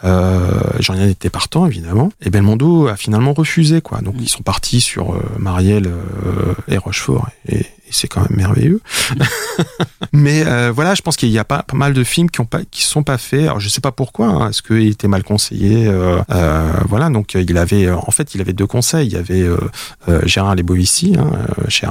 [0.80, 4.00] Jean-Yann était partant évidemment, et Belmondo a finalement refusé quoi.
[4.02, 8.36] Donc ils sont partis sur euh, Mariel euh, et Rochefort et, et c'est quand même
[8.38, 8.82] merveilleux.
[10.14, 12.60] Mais euh, voilà, je pense qu'il y a pas, mal de films qui ont pas,
[12.70, 13.44] qui sont pas faits.
[13.44, 14.28] Alors je sais pas pourquoi.
[14.28, 18.42] Hein, Est-ce qu'il était mal conseillé euh, euh, Voilà, donc il avait, en fait, il
[18.42, 19.08] avait deux conseils.
[19.08, 19.46] Il y avait
[20.26, 21.32] Gérard Lebovici hein,
[21.70, 21.88] chez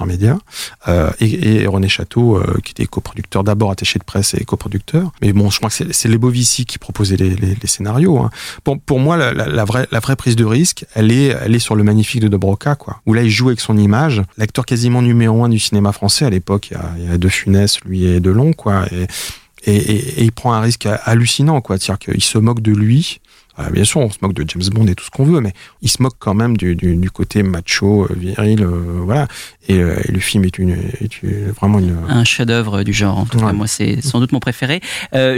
[0.88, 5.11] euh, et, René Château qui était coproducteur d'abord attaché de presse et coproducteur.
[5.22, 8.18] Mais bon, je crois que c'est- Lebovici qui proposait les, scénarios.
[8.20, 8.30] Hein.
[8.62, 11.82] Pour, moi, la, vraie, la vraie prise de risque, elle est, elle est sur le
[11.82, 13.01] magnifique de De Broca, quoi.
[13.07, 14.22] Où là, il joue avec son image.
[14.38, 18.05] L'acteur quasiment numéro un du cinéma français à l'époque, il y a, De Funès, lui
[18.05, 18.87] et Delon, quoi.
[19.66, 21.78] Et il prend un risque hallucinant, quoi.
[21.78, 23.20] C'est-à-dire qu'il se moque de lui.
[23.59, 25.52] Euh, bien sûr, on se moque de James Bond et tout ce qu'on veut, mais
[25.82, 29.28] il se moque quand même du, du, du côté macho, euh, viril, euh, voilà.
[29.68, 31.96] Et, euh, et le film est, une, est une- vraiment une.
[32.09, 33.18] un chef-d'œuvre du genre.
[33.18, 34.80] En tout cas, moi, c'est sans doute mon préféré.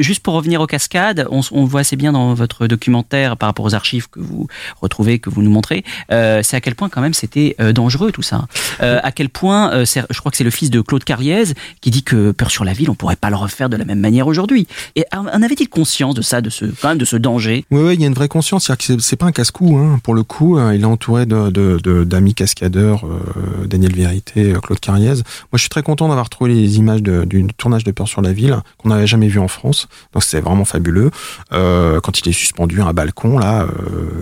[0.01, 3.65] Juste pour revenir aux cascades, on, on voit assez bien dans votre documentaire par rapport
[3.65, 4.47] aux archives que vous
[4.81, 8.47] retrouvez, que vous nous montrez, c'est à quel point quand même c'était dangereux tout ça.
[8.81, 11.45] À quel point, je crois que c'est le fils de Claude Carriez
[11.81, 14.01] qui dit que Peur sur la ville, on pourrait pas le refaire de la même
[14.01, 14.67] manière aujourd'hui.
[14.97, 17.65] Et en avait-il conscience de ça, de ce quand même de ce danger?
[17.71, 18.65] Oui, ouais, a une vraie conscience.
[18.67, 19.77] C'est-à-dire que c'est- c'est pas un casse-cou.
[19.79, 20.01] Hein.
[20.03, 24.81] Pour le coup, euh, il est entouré de- d'amis cascadeurs, euh, Daniel Vérité, euh, Claude
[24.81, 25.09] Carriez.
[25.15, 25.23] Moi,
[25.55, 28.33] je suis très content d'avoir trouvé les images de- du tournage de Peur sur la
[28.33, 29.89] ville qu'on n'avait jamais vu en France.
[30.13, 31.11] Donc, c'était vraiment fabuleux.
[31.53, 33.67] Euh, quand il est suspendu à un balcon, là, euh,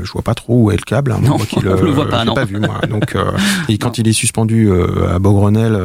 [0.05, 1.13] je vois pas trop où est le câble.
[1.13, 1.21] hein.
[1.23, 2.35] Non, Moi qui on le voit pas, non.
[2.35, 2.81] pas vu, moi.
[2.89, 3.17] Donc,
[3.69, 4.71] et quand il est suspendu
[5.13, 5.79] à Beaugrenelle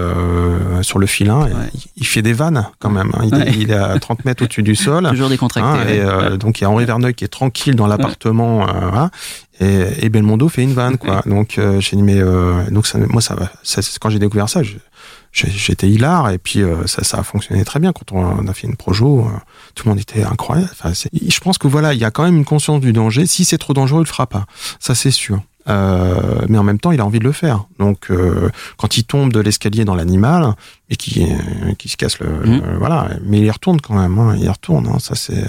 [0.82, 3.12] sur le filin, il, il fait des vannes quand même.
[3.16, 3.22] hein.
[3.24, 3.52] Il, est- Ouais.
[3.60, 5.08] il est à 30 mètres au-dessus du sol.
[5.10, 6.34] Toujours décontracté, Hein, ouais.
[6.34, 9.12] et, donc il y a Henri Verneuil qui est tranquille dans l'appartement, euh, voilà,
[9.60, 11.22] et, et Belmondo fait une vanne, quoi.
[11.26, 13.36] Donc euh, j'ai dit mais euh, donc ça, moi ça
[14.00, 14.62] quand j'ai découvert ça,
[15.32, 18.68] j'étais hilar et puis euh, ça, ça a fonctionné très bien quand on a fait
[18.68, 19.22] une projo.
[19.22, 19.30] euh,
[19.76, 20.70] tout le monde était incroyable.
[20.72, 23.26] Enfin, je pense que voilà, il y a quand même une conscience du danger.
[23.26, 24.46] Si c'est trop dangereux, il le fera pas.
[24.80, 25.42] Ça c'est sûr.
[25.70, 27.66] Euh, mais en même temps, il a envie de le faire.
[27.78, 30.53] Donc, euh, quand il tombe de l'escalier dans l'animal
[30.89, 34.18] et qui euh, qui se casse le, le- voilà, mais il y retourne quand même.
[34.18, 34.88] Hein, il y retourne.
[34.88, 35.43] Hein, ça c'est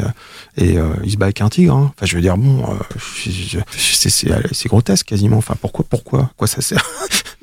[0.57, 1.75] et euh, il se bat avec un tigre.
[1.77, 1.93] Hein.
[1.97, 5.39] Enfin, je veux dire, bon, euh, c'est grotesque quasiment.
[5.39, 6.85] Enfin, pourquoi pourquoi quoi ça sert?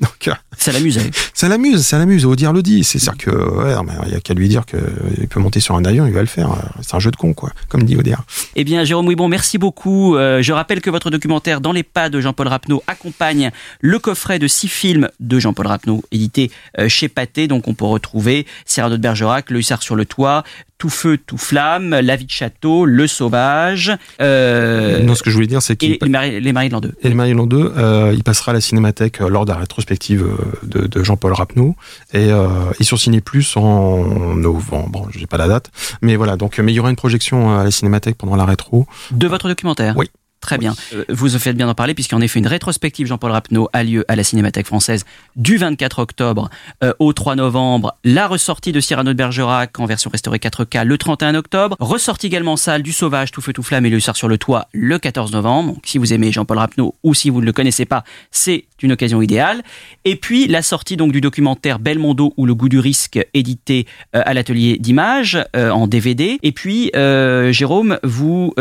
[0.00, 1.10] Donc, euh, Ça l'amusait.
[1.34, 2.24] ça l'amuse, ça l'amuse.
[2.24, 2.84] Au dire le dit.
[2.84, 3.74] C'est sûr que ouais,
[4.06, 4.78] il y a qu'à lui dire que
[5.18, 6.50] il peut monter sur un avion, il va le faire.
[6.80, 7.50] C'est un jeu de con, quoi.
[7.68, 8.24] Comme dit Audiard.
[8.56, 10.16] Eh bien, Jérôme Ouibon, merci beaucoup.
[10.16, 14.38] Euh, je rappelle que votre documentaire Dans les pas de Jean-Paul Rapneau accompagne le coffret
[14.38, 17.46] de six films de Jean-Paul Rapneau, édité euh, chez Pathé.
[17.46, 20.44] Donc, on peut retrouver Cyrano de Bergerac, Le Hussard sur le toit,
[20.80, 23.92] Tout feu, tout flamme, La vie de château, Le sauvage.
[24.20, 26.72] euh, non, ce que je voulais dire, c'est qu'il et les Maris, les Maris de
[26.72, 26.94] l'an 2.
[27.02, 30.22] Et le Marie 2, euh, il passera à la Cinémathèque euh, lors de la rétrospective
[30.24, 31.76] euh, de, de Jean-Paul Rapneau
[32.14, 32.48] et, euh,
[32.80, 35.08] et sur Ciné Plus en novembre.
[35.14, 35.70] J'ai pas la date,
[36.00, 36.36] mais voilà.
[36.38, 38.86] Donc, mais il y aura une projection euh, à la Cinémathèque pendant la rétro.
[39.10, 39.94] De votre documentaire?
[39.98, 40.08] Oui.
[40.40, 40.74] Très bien.
[40.94, 44.16] Euh, Vous faites bien d'en parler puisqu'en effet une rétrospective Jean-Paul Rapneau a lieu à
[44.16, 45.04] la Cinémathèque française
[45.36, 46.48] du 24 octobre
[46.82, 47.94] euh, au 3 novembre.
[48.04, 51.76] La ressortie de Cyrano de Bergerac en version restaurée 4K le 31 octobre.
[51.78, 54.38] Ressortie également en salle du Sauvage, Tout feu tout flamme et le Hussard sur le
[54.38, 55.74] toit le 14 novembre.
[55.74, 58.92] Donc, si vous aimez Jean-Paul Rapneau ou si vous ne le connaissez pas, c'est une
[58.92, 59.62] occasion idéale.
[60.06, 63.86] Et puis la sortie donc du documentaire Belmondo ou le goût du risque édité
[64.16, 66.38] euh, à l'atelier d'images euh, en DVD.
[66.42, 68.54] Et puis Jérôme, vous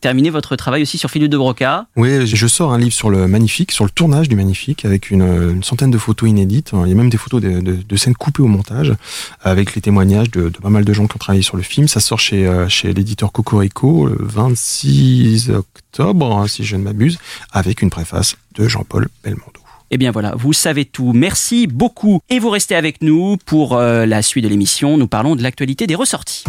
[0.00, 1.86] terminez votre travail aussi sur Philippe de Broca.
[1.96, 5.22] Oui, je sors un livre sur le Magnifique, sur le tournage du Magnifique, avec une,
[5.22, 6.70] une centaine de photos inédites.
[6.84, 8.94] Il y a même des photos de, de- de scènes coupées au montage,
[9.42, 11.88] avec les témoignages de, de pas mal de gens qui ont travaillé sur le film.
[11.88, 17.18] Ça sort chez, euh, chez l'éditeur Cocorico le 26 octobre, hein, si je ne m'abuse,
[17.52, 19.60] avec une préface de Jean-Paul Belmondo.
[19.90, 21.12] Eh bien voilà, vous savez tout.
[21.12, 22.20] Merci beaucoup.
[22.30, 24.96] Et vous restez avec nous pour euh, la suite de l'émission.
[24.98, 26.44] Nous parlons de l'actualité des ressorties.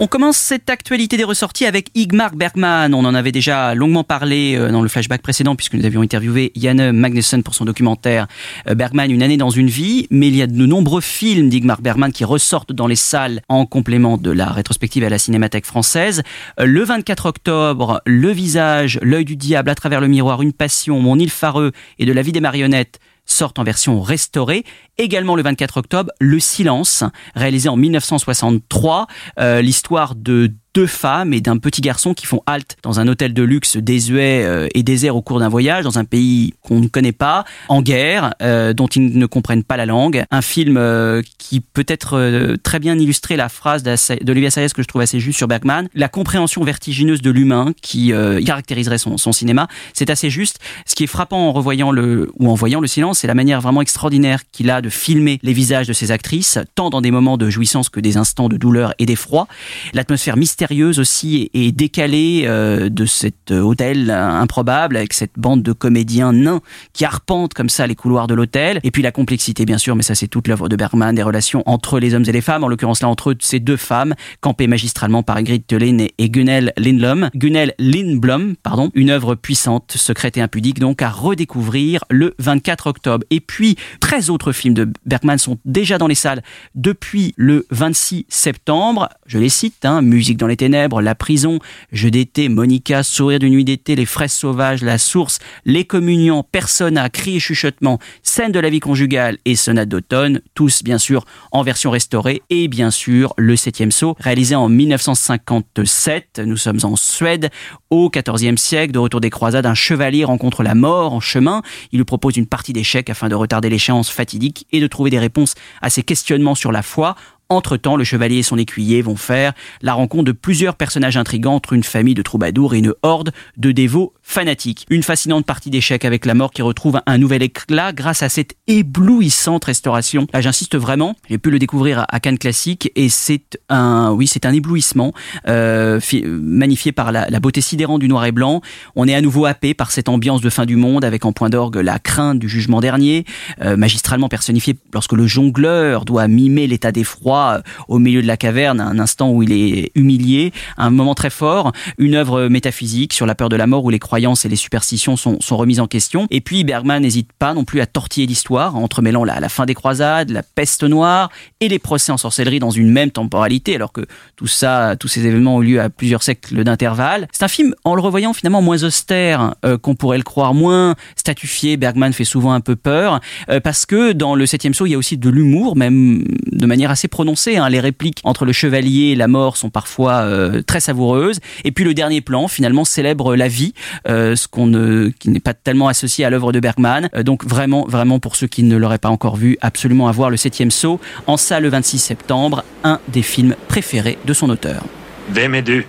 [0.00, 2.94] On commence cette actualité des ressorties avec Igmar Bergman.
[2.94, 6.52] On en avait déjà longuement parlé euh, dans le flashback précédent puisque nous avions interviewé
[6.54, 8.28] Janne Magnussen pour son documentaire
[8.68, 10.06] euh, Bergman, une année dans une vie.
[10.12, 13.66] Mais il y a de nombreux films d'Igmar Bergman qui ressortent dans les salles en
[13.66, 16.22] complément de la rétrospective à la Cinémathèque française.
[16.60, 21.00] Euh, Le 24 octobre, Le visage, L'œil du diable, À travers le miroir, Une passion,
[21.00, 24.64] Mon île fareux et De la vie des marionnettes sortent en version restaurée.
[24.96, 27.04] Également le 24 octobre, Le Silence,
[27.34, 29.06] réalisé en 1963,
[29.38, 33.34] euh, l'histoire de deux femmes et d'un petit garçon qui font halte dans un hôtel
[33.34, 36.88] de luxe désuet euh, et désert au cours d'un voyage dans un pays qu'on ne
[36.88, 40.24] connaît pas, en guerre, euh, dont ils ne comprennent pas la langue.
[40.30, 44.88] Un film euh, qui peut être très bien illustrer la phrase d'Olivia Sayes que je
[44.88, 48.12] trouve assez juste sur Bergman, la compréhension vertigineuse de l'humain qui
[48.44, 49.68] caractériserait son, cinéma.
[49.92, 50.58] C'est assez juste.
[50.86, 53.60] Ce qui est frappant en revoyant le ou en voyant le silence, c'est la manière
[53.60, 57.36] vraiment extraordinaire qu'il a de filmer les visages de ses actrices, tant dans des moments
[57.36, 59.46] de jouissance que des instants de douleur et d'effroi.
[59.92, 66.32] L'atmosphère mystérieuse aussi et décalée euh, de cet hôtel improbable avec cette bande de comédiens
[66.32, 68.80] nains qui arpentent comme ça les couloirs de l'hôtel.
[68.82, 71.62] Et puis la complexité, bien sûr, mais ça c'est toute l'œuvre de Bergman, des relations
[71.66, 75.22] entre les hommes et les femmes, en l'occurrence là entre ces deux femmes, campées magistralement
[75.22, 77.30] par Ingrid Thelin et Gunnel Lindblom.
[77.36, 83.24] Gunnel Lindblom, pardon, une œuvre puissante, secrète et impudique, donc à redécouvrir le 24 octobre.
[83.30, 86.42] Et puis, 13 autres films de Bergman sont déjà dans les salles
[86.74, 89.08] depuis le 26 septembre.
[89.26, 91.58] Je les cite, hein, Musique dans les ténèbres, La prison,
[91.92, 97.08] Jeu d'été, Monica, Sourire d'une nuit d'été, Les fraises sauvages, La source, Les communions, Persona,
[97.08, 101.62] Cris et chuchotements, Scène de la vie conjugale et Sonate d'automne, tous bien sûr en
[101.62, 106.42] version restaurée et bien sûr le septième saut, réalisé en 1957.
[106.44, 107.50] Nous sommes en Suède,
[107.90, 111.62] au XIVe siècle, de retour des croisades, un chevalier rencontre la mort en chemin.
[111.92, 115.18] Il lui propose une partie d'échecs afin de retarder l'échéance fatidique et de trouver des
[115.18, 117.16] réponses à ses questionnements sur la foi
[117.50, 121.72] entre-temps, le chevalier et son écuyer vont faire la rencontre de plusieurs personnages intrigants entre
[121.72, 124.84] une famille de troubadours et une horde de dévots fanatiques.
[124.90, 128.54] Une fascinante partie d'échecs avec la mort qui retrouve un nouvel éclat grâce à cette
[128.66, 130.26] éblouissante restauration.
[130.34, 134.44] Là, j'insiste vraiment, j'ai pu le découvrir à Cannes Classique et c'est un, oui, c'est
[134.44, 135.14] un éblouissement
[135.48, 138.60] euh, magnifié par la, beauté sidérante du noir et blanc.
[138.94, 141.48] On est à nouveau happé par cette ambiance de fin du monde avec en point
[141.48, 143.24] d'orgue la crainte du jugement dernier,
[143.62, 147.58] euh, magistralement personnifié lorsque le jongleur doit mimer l'état d'effroi euh,
[147.88, 151.72] au milieu de la caverne, un instant où il est humilié, un moment très fort,
[151.98, 155.16] une œuvre métaphysique sur la peur de la mort où les croyances et les superstitions
[155.16, 156.26] sont, sont remises en question.
[156.30, 159.74] Et puis Bergman n'hésite pas non plus à tortiller l'histoire, entremêlant la, la fin des
[159.74, 161.30] croisades, la peste noire
[161.60, 164.02] et les procès en sorcellerie dans une même temporalité, alors que
[164.36, 167.28] tout ça, tous ces événements ont lieu à plusieurs siècles d'intervalle.
[167.32, 170.94] C'est un film, en le revoyant finalement moins austère euh, qu'on pourrait le croire, moins
[171.16, 171.76] statufié.
[171.76, 173.20] Bergman fait souvent un peu peur,
[173.50, 176.66] euh, parce que dans le septième saut, il y a aussi de l'humour, même de
[176.66, 177.68] manière assez prononcée Hein.
[177.68, 181.40] Les répliques entre le chevalier et la mort sont parfois euh, très savoureuses.
[181.64, 183.74] Et puis le dernier plan, finalement, célèbre la vie,
[184.08, 187.08] euh, ce qu'on ne, qui n'est pas tellement associé à l'œuvre de Bergman.
[187.14, 190.30] Euh, donc vraiment, vraiment pour ceux qui ne l'auraient pas encore vu, absolument à voir
[190.30, 194.82] le septième saut en salle le 26 septembre, un des films préférés de son auteur.
[195.28, 195.84] Vem är du?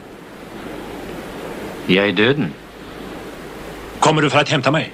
[1.88, 2.54] Jag är döden.
[4.00, 4.92] Kommer du för att hämta mig?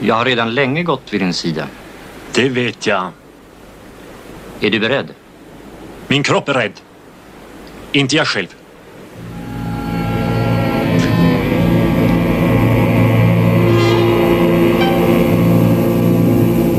[0.00, 1.66] Jag har redan länge gått vid din sida.
[2.34, 3.10] Det vet jag.
[4.60, 5.14] Är du beredd?
[6.10, 6.72] Min kropp är rädd.
[7.92, 8.46] Inte jag själv.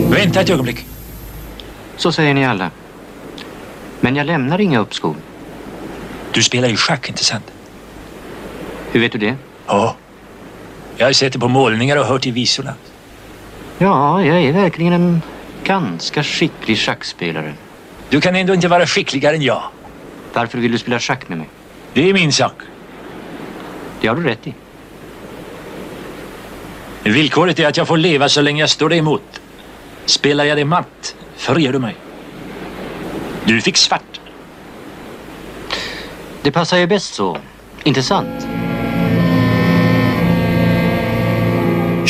[0.10, 0.86] Vänta ett ögonblick.
[1.98, 2.72] Så säger ni alla.
[4.00, 5.16] Men jag lämnar inga uppskov.
[6.34, 7.52] Du spelar ju schack, inte sant?
[8.92, 9.36] Hur vet du det?
[9.68, 9.96] Ja.
[10.98, 12.74] Jag har sett det på målningar och hört i visorna.
[13.78, 15.22] Ja, jag är verkligen en
[15.64, 17.54] ganska skicklig schackspelare.
[18.12, 19.64] Du kan ändå inte vara skickligare än jag.
[20.34, 21.50] Varför vill du spela schack med mig?
[21.94, 22.62] Det är min sak.
[24.02, 24.54] Det har du rätt i.
[27.04, 29.42] Villkoret är att jag får leva så länge jag står dig emot.
[30.06, 31.96] Spelar jag dig matt, förger du mig.
[33.46, 34.22] Du fick svart.
[36.42, 37.38] Det passar ju bäst så.
[37.84, 38.48] Inte sant?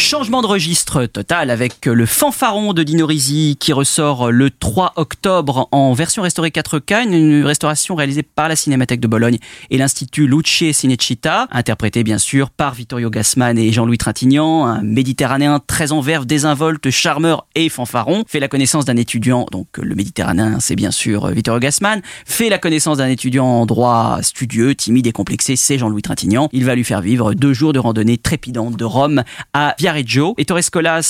[0.02, 5.70] Changement de registre total avec le fanfaron de Dino Risi qui ressort le 3 octobre
[5.72, 9.38] en version restaurée 4K, une restauration réalisée par la Cinémathèque de Bologne
[9.70, 15.62] et l'Institut Luce Cinecittà, interprété bien sûr par Vittorio Gassman et Jean-Louis Trintignant, un méditerranéen
[15.66, 20.60] très en verve, désinvolte, charmeur et fanfaron, fait la connaissance d'un étudiant, donc le méditerranéen
[20.60, 25.12] c'est bien sûr Vittorio Gassman, fait la connaissance d'un étudiant en droit studieux, timide et
[25.12, 26.50] complexé, c'est Jean-Louis Trintignant.
[26.54, 29.24] Il va lui faire vivre deux jours de randonnée trépidante de Rome
[29.54, 30.34] à Via Joe.
[30.38, 31.02] Ettore Scola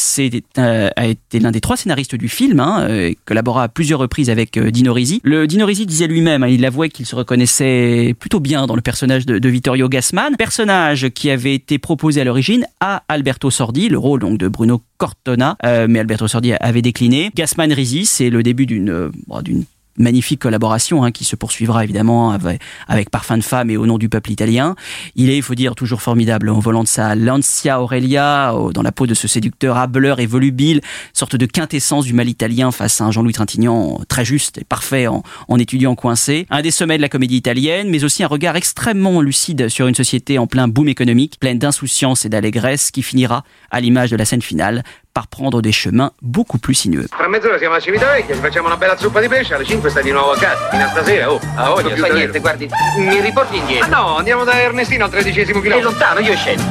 [0.58, 4.30] euh, a été l'un des trois scénaristes du film, hein, euh, collabora à plusieurs reprises
[4.30, 5.22] avec euh, Dino Risi.
[5.24, 8.82] Le Dino Risi disait lui-même, hein, il avouait qu'il se reconnaissait plutôt bien dans le
[8.82, 13.98] personnage de, Vittorio Gassman, personnage qui avait été proposé à l'origine à Alberto Sordi, le
[13.98, 17.32] rôle donc de Bruno Cortona, mais Alberto Sordi avait décliné.
[17.36, 19.12] Gassman Risi, c'est le début d'une
[19.44, 19.66] d'une
[20.02, 23.98] magnifique collaboration hein, qui se poursuivra évidemment avec, avec Parfum de femme et au nom
[23.98, 24.76] du peuple italien.
[25.16, 28.92] Il est, il faut dire, toujours formidable en volant de sa Lancia Aurelia dans la
[28.92, 30.82] peau de ce séducteur hâbleur et volubile,
[31.14, 35.08] sorte de quintessence du mal italien face à un Jean-Louis Trintignant très juste et parfait
[35.08, 36.48] en, en étudiant coincé.
[36.50, 39.96] Un des sommets de la comédie italienne, mais aussi un regard extrêmement lucide sur une
[39.96, 44.26] société en plein boom économique, pleine d'insouciance et d'allégresse, qui finira, à l'image de la
[44.26, 44.84] scène finale,
[45.14, 47.08] par prendre des chemins beaucoup plus sinueux.
[47.10, 50.04] Tra mezz'ora siamo a Civitavecchia, ci facciamo una bella zuppa di pesce, alle 5 stai
[50.04, 50.70] di nuovo a casa.
[50.70, 51.90] Fino a stasera, oh, a voglia.
[51.96, 53.86] Non fa niente, guardi, mi riporti indietro.
[53.86, 55.90] Ah no, andiamo da Ernestino al tredicesimo È chilometro.
[55.90, 56.64] lontano, io scendo.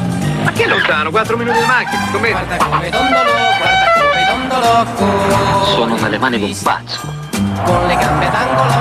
[0.43, 1.11] Ma che lontano?
[1.11, 2.32] 4 minuti di macchina, scommetti.
[2.32, 5.64] Guarda come dondolo, guarda come dondolo.
[5.66, 7.18] Sono nelle mani di un pazzo.
[7.64, 8.72] Con le gambe d'angolo,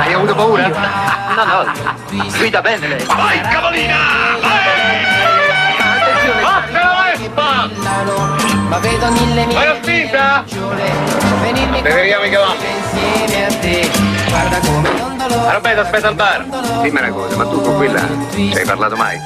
[0.00, 0.66] Hai avuto paura?
[0.66, 1.72] No, no,
[2.36, 3.04] guida bene lei.
[3.04, 3.96] Vai, cavolina!
[5.78, 6.40] Attenzione!
[6.40, 8.43] Forza la Vespa!
[8.68, 10.44] Ma vedo mille mille Vai la spinta!
[11.82, 12.64] Beveriamo i cavalli!
[12.76, 13.90] Insieme a te,
[14.28, 15.12] guarda come
[15.52, 16.44] Roberto, aspetta al bar!
[16.82, 18.00] Dimmi una cosa, ma tu con quella
[18.30, 19.20] ci hai parlato mai?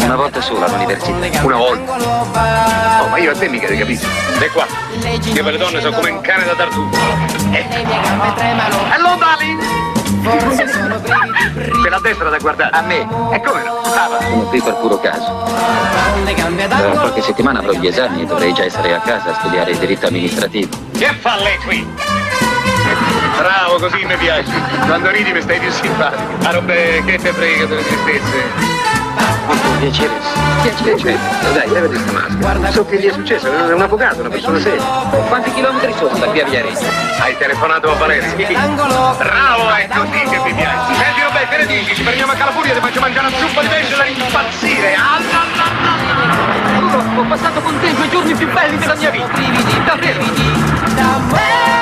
[0.00, 1.42] Una volta sola all'università.
[1.42, 1.92] Una volta?
[3.02, 4.06] Oh, ma io a te mica ti capisco.
[4.38, 4.66] E qua?
[5.32, 6.96] Io per le donne sono come un cane da tartufo.
[7.50, 7.82] Ecco.
[10.24, 11.80] Hello, darling!
[11.80, 12.70] Quella a destra da guardare.
[12.76, 13.00] A me?
[13.32, 13.82] E come no?
[14.20, 15.44] Sono qui per puro caso.
[16.68, 20.06] Tra qualche settimana avrò gli esami e dovrei già essere a casa a studiare diritto
[20.06, 20.76] amministrativo.
[20.96, 21.84] Che fa lei qui?
[23.36, 24.52] Bravo, così mi piace.
[24.86, 26.46] Quando ridi mi stai più simpatico.
[26.46, 28.81] A robe che te frega delle tristezze.
[29.82, 30.14] Molto piacere.
[30.62, 31.18] Piacere.
[31.54, 32.70] Dai, levati questa maschera.
[32.70, 34.80] So che gli è successo, è un avvocato, una persona seria.
[35.26, 36.86] Quanti chilometri sono da qui a Viareggio?
[37.18, 38.32] Hai telefonato a Valerio?
[38.36, 40.94] Bravo, è così che mi piace.
[40.94, 41.96] Senti Roberto, che ne dici?
[41.96, 44.94] Ci prendiamo a Calafuria e ti faccio mangiare una zuppa di pesce da impazzire.
[44.94, 45.42] Ah, no,
[46.92, 47.20] no.
[47.20, 49.26] Ho passato con te i due giorni più belli della mia vita.
[49.84, 51.80] Davvero.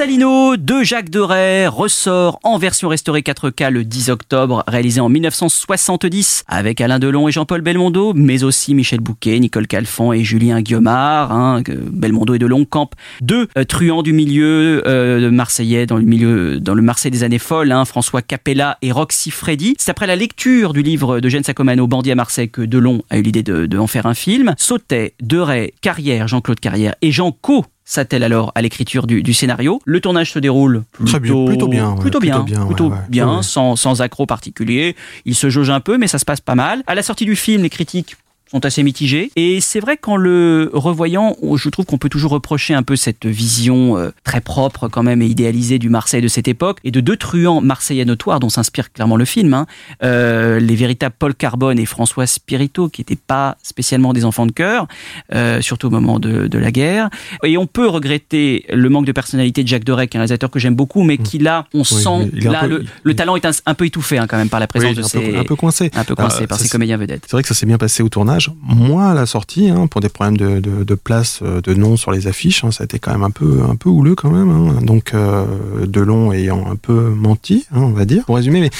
[0.00, 6.44] Borsalino de Jacques Deray ressort en version restaurée 4K le 10 octobre, réalisé en 1970
[6.48, 11.32] avec Alain Delon et Jean-Paul Belmondo, mais aussi Michel Bouquet, Nicole Calfon et Julien Guillaumard.
[11.32, 16.04] Hein, Belmondo et Delon campent deux euh, truands du milieu euh, de Marseillais dans le
[16.04, 19.74] milieu, dans le Marseille des années folles, hein, François Capella et Roxy Freddy.
[19.76, 23.18] C'est après la lecture du livre de Jeanne Sacomano, Bandit à Marseille, que Delon a
[23.18, 24.54] eu l'idée de, de en faire un film.
[24.56, 29.80] Sautet, Deray, Carrière, Jean-Claude Carrière et Jean Co s'attelle alors à l'écriture du, du scénario.
[29.84, 32.88] Le tournage se déroule plutôt, bien, plutôt bien, ouais, plutôt bien, plutôt bien, ouais, plutôt
[32.90, 32.96] ouais.
[33.08, 33.42] bien, Ouais, ouais.
[33.42, 34.94] sans, sans accroc particulier.
[35.24, 36.82] Il se jauge un peu, mais ça se passe pas mal.
[36.86, 38.16] À la sortie du film, les critiques
[38.50, 39.30] sont assez mitigées.
[39.36, 43.26] Et c'est vrai qu'en le revoyant, je trouve qu'on peut toujours reprocher un peu cette
[43.26, 47.00] vision euh, très propre quand même et idéalisée du Marseille de cette époque et de
[47.00, 49.54] deux truands marseillais notoires dont s'inspire clairement le film.
[49.54, 49.66] hein.
[50.02, 54.52] Euh, les véritables Paul Carbone et François Spirito qui n'étaient pas spécialement des enfants de
[54.52, 54.88] cœur,
[55.34, 57.08] euh, surtout au moment de, de la guerre.
[57.44, 60.74] Et on peut regretter le manque de personnalité de Jacques est un réalisateur que j'aime
[60.74, 63.86] beaucoup, mais qui là, on sent, là, peu- le, le talent est un, un peu
[63.86, 65.20] étouffé hein, quand même par la présence Oui, de un, ces...
[65.20, 65.90] peu, un peu coincé.
[65.94, 67.22] un peu coincé par ces comédiens vedettes.
[67.26, 68.39] C'est vrai que ça s'est bien passé au tournage.
[68.62, 71.96] Moins à la sortie, hein, pour des problèmes de, de, de place, euh, de nom
[71.96, 72.64] sur les affiches.
[72.64, 74.48] hein, ça a été quand même un peu, un peu houleux quand même.
[74.50, 74.80] hein.
[74.82, 75.44] Donc, euh,
[75.86, 78.24] Delon ayant un peu menti, on va dire.
[78.24, 78.70] Pour résumer, mais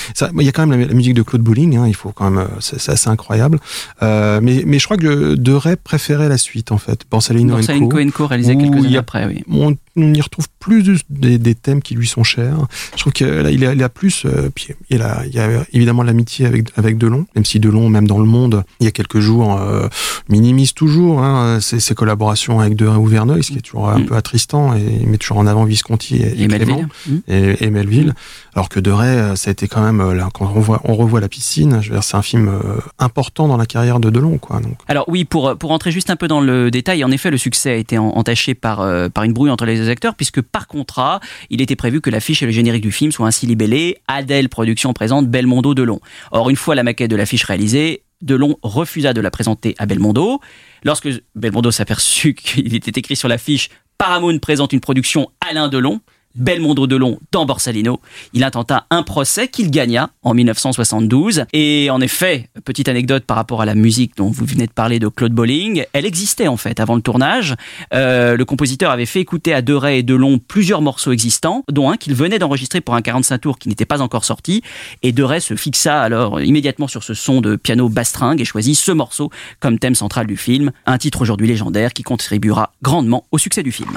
[0.43, 1.79] il y a quand même la, la musique de Claude Bowling.
[1.87, 3.59] il faut quand même, euh, c'est assez incroyable.
[4.03, 7.03] Euh, mais, mais je crois que De Ray préférait la suite en fait.
[7.11, 9.43] Borsalino, Borsalino Co, Co, réalisé quelques années a- après, oui.
[9.51, 12.57] on, on y retrouve plus de- des, des thèmes qui lui sont chers.
[12.95, 14.27] Je trouve qu'il a, il a, il a plus.
[14.55, 18.07] puis il, a, il y a évidemment l'amitié avec, avec Delon, même si Delon, même
[18.07, 19.89] dans le monde, il y a quelques jours, euh,
[20.29, 23.89] minimise toujours hein, ses, ses collaborations avec De Ray ou Verneuil, ce qui est toujours
[23.89, 26.43] un peu attristant, et il met toujours en avant Visconti et, Mm.
[26.43, 26.89] Et Clément, Melville.
[27.07, 27.19] Mm.
[27.29, 28.15] et, et Melville.
[28.55, 30.81] Alors que De Ray, euh, ça a été quand même, euh, là, quand on revoit,
[30.85, 32.51] on revoit La piscine, je veux dire, c'est un film
[32.99, 34.39] important dans la carrière de Delon.
[34.39, 34.77] Quoi, donc.
[34.89, 37.71] Alors oui, pour, pour entrer juste un peu dans le détail, en effet, le succès
[37.71, 40.67] a été en- entaché par, euh, par une brouille entre les deux acteurs, puisque par
[40.67, 41.21] contrat,
[41.51, 44.93] il était prévu que l'affiche et le générique du film soient ainsi libellés Adèle Productions
[44.93, 46.01] présente Belmondo Delon.
[46.33, 50.41] Or, une fois la maquette de l'affiche réalisée, Delon refusa de la présenter à Belmondo.
[50.85, 56.01] Lorsque Belmondo s'aperçut qu'il était écrit sur l'affiche Paramount présente une production Alain Delon,
[56.35, 58.01] Belmondo Delon dans Borsalino.
[58.33, 61.45] Il intenta un procès qu'il gagna en 1972.
[61.53, 64.99] Et en effet, petite anecdote par rapport à la musique dont vous venez de parler
[64.99, 67.55] de Claude Bolling, elle existait en fait avant le tournage.
[67.95, 71.97] Euh, le compositeur avait fait écouter à Deray et Delon plusieurs morceaux existants, dont un
[71.97, 74.63] qu'il venait d'enregistrer pour un 45 tours qui n'était pas encore sorti.
[75.03, 78.93] Et Deray se fixa alors immédiatement sur ce son de piano bastringue et choisit ce
[78.93, 83.63] morceau comme thème central du film, un titre aujourd'hui légendaire qui contribuera grandement au succès
[83.63, 83.91] du film.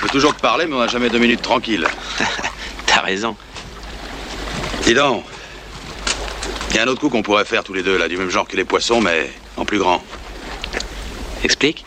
[0.00, 1.86] Je veux toujours te parler, mais on n'a jamais deux minutes tranquilles.
[2.86, 3.36] T'as raison.
[4.84, 5.24] Dis donc,
[6.70, 8.30] il y a un autre coup qu'on pourrait faire tous les deux, là, du même
[8.30, 10.02] genre que les poissons, mais en plus grand.
[11.44, 11.84] Explique.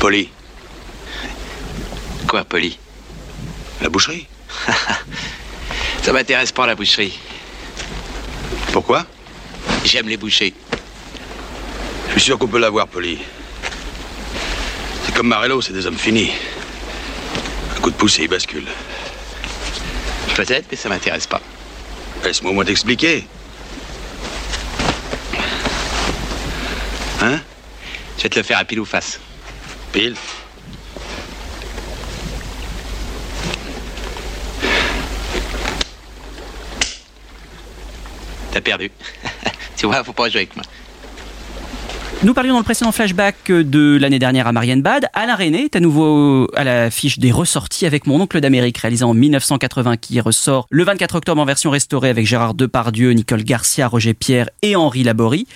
[0.00, 0.28] Poli.
[2.26, 2.76] Quoi, Polly
[3.80, 4.26] La boucherie.
[6.02, 7.16] Ça m'intéresse pas, la boucherie.
[8.72, 9.06] Pourquoi?
[9.84, 10.52] J'aime les bouchers.
[12.08, 13.20] Je suis sûr qu'on peut l'avoir, Poli.
[15.08, 16.30] C'est comme Marello, c'est des hommes finis.
[17.74, 18.66] Un coup de pouce et il bascule.
[20.36, 21.40] Peut-être, mais ça m'intéresse pas.
[22.22, 23.26] Laisse-moi au moins t'expliquer.
[27.22, 27.40] Hein?
[28.18, 29.18] Je vais te le faire à pile ou face.
[29.92, 30.14] Pile
[38.52, 38.90] T'as perdu.
[39.78, 40.66] tu vois, faut pas jouer avec moi.
[42.24, 45.06] Nous parlions dans le précédent flashback de l'année dernière à Marianne Bad.
[45.14, 49.14] Alain René est à nouveau à l'affiche des ressorties avec Mon oncle d'Amérique, réalisé en
[49.14, 54.14] 1980, qui ressort le 24 octobre en version restaurée avec Gérard Depardieu, Nicole Garcia, Roger
[54.14, 55.46] Pierre et Henri Laborie.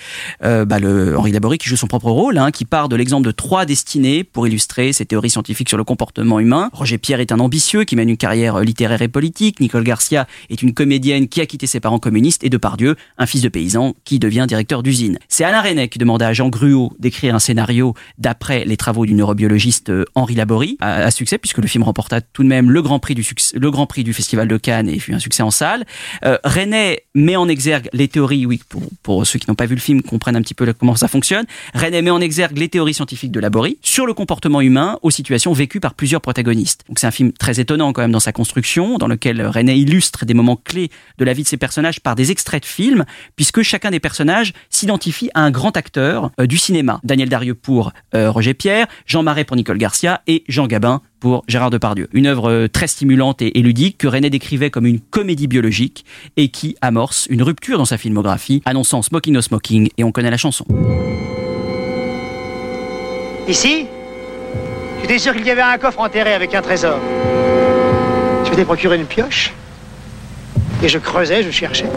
[0.45, 3.25] Euh, bah, le Henri Laborie qui joue son propre rôle, hein, qui part de l'exemple
[3.27, 6.69] de trois destinées pour illustrer ses théories scientifiques sur le comportement humain.
[6.71, 9.59] Roger Pierre est un ambitieux qui mène une carrière littéraire et politique.
[9.59, 13.41] Nicole Garcia est une comédienne qui a quitté ses parents communistes et Depardieu, un fils
[13.41, 15.19] de paysan qui devient directeur d'usine.
[15.27, 19.15] C'est Alain René qui demanda à Jean Gruau d'écrire un scénario d'après les travaux du
[19.15, 22.99] neurobiologiste euh, Henri Laborie, à, succès puisque le film remporta tout de même le Grand
[22.99, 25.51] Prix du succès, le Grand Prix du Festival de Cannes et fut un succès en
[25.51, 25.83] salle.
[26.25, 29.73] Euh, René met en exergue les théories, oui, pour, pour ceux qui n'ont pas vu
[29.73, 31.45] le film comprennent un petit peu comment ça fonctionne.
[31.73, 35.53] René met en exergue les théories scientifiques de Laborie sur le comportement humain aux situations
[35.53, 36.83] vécues par plusieurs protagonistes.
[36.87, 40.25] Donc c'est un film très étonnant quand même dans sa construction, dans lequel René illustre
[40.25, 43.63] des moments clés de la vie de ses personnages par des extraits de films, puisque
[43.63, 46.99] chacun des personnages s'identifie à un grand acteur euh, du cinéma.
[47.03, 51.43] Daniel Darieux pour euh, Roger Pierre, Jean Marais pour Nicole Garcia et Jean Gabin pour
[51.47, 52.09] Gérard Depardieu.
[52.13, 56.05] Une œuvre euh, très stimulante et, et ludique que René décrivait comme une comédie biologique
[56.37, 60.31] et qui amorce une rupture dans sa filmographie, annonçant Smoking No Smoking et on connaît
[60.31, 60.65] la chanson.
[63.47, 63.87] Ici?
[65.01, 66.97] J'étais sûr qu'il y avait un coffre enterré avec un trésor.
[68.45, 69.53] Je m'étais procuré une pioche.
[70.81, 71.89] Et je creusais, je cherchais.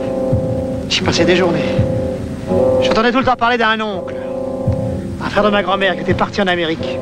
[0.89, 1.75] J'y passais des journées.
[2.83, 4.15] J'entendais tout le temps parler d'un oncle.
[5.27, 7.01] Un frère de ma grand-mère qui était parti en Amérique.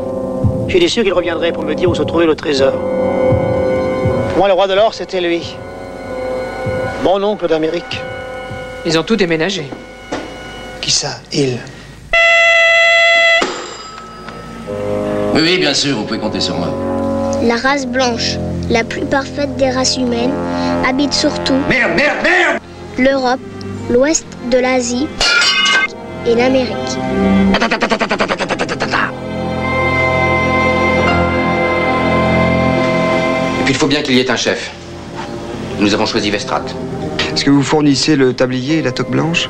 [0.68, 2.72] J'étais sûr qu'il reviendrait pour me dire où se trouvait le trésor.
[2.72, 5.54] Pour moi, le roi de l'or, c'était lui.
[7.02, 8.00] Mon oncle d'Amérique.
[8.86, 9.66] Ils ont tout déménagé.
[10.80, 11.58] Qui ça Il?
[15.34, 16.70] Oui, oui, bien sûr, vous pouvez compter sur moi.
[17.42, 18.38] La race blanche,
[18.70, 20.32] la plus parfaite des races humaines,
[20.88, 22.58] habite surtout Merde, merde, merde
[22.96, 23.40] l'Europe,
[23.90, 25.08] l'ouest de l'Asie
[26.26, 26.74] et l'Amérique.
[33.60, 34.70] Et puis il faut bien qu'il y ait un chef.
[35.78, 36.64] Nous avons choisi Vestrat.
[37.32, 39.48] Est-ce que vous fournissez le tablier et la toque blanche?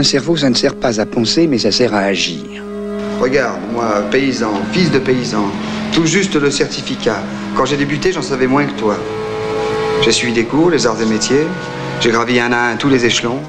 [0.00, 2.64] Un cerveau, ça ne sert pas à penser, mais ça sert à agir.
[3.20, 5.44] Regarde, moi, paysan, fils de paysan,
[5.92, 7.22] tout juste le certificat.
[7.54, 8.96] Quand j'ai débuté, j'en savais moins que toi.
[10.00, 11.46] J'ai suivi des cours, les arts et métiers.
[12.00, 13.40] J'ai gravi un à un tous les échelons.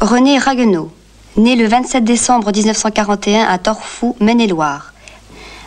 [0.00, 0.92] René Raguenaud,
[1.36, 4.94] né le 27 décembre 1941 à Torfou, Maine-et-Loire.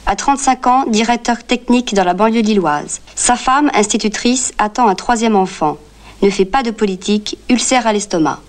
[0.05, 3.01] À 35 ans, directeur technique dans la banlieue lilloise.
[3.15, 5.77] Sa femme, institutrice, attend un troisième enfant.
[6.21, 8.39] Ne fait pas de politique, ulcère à l'estomac.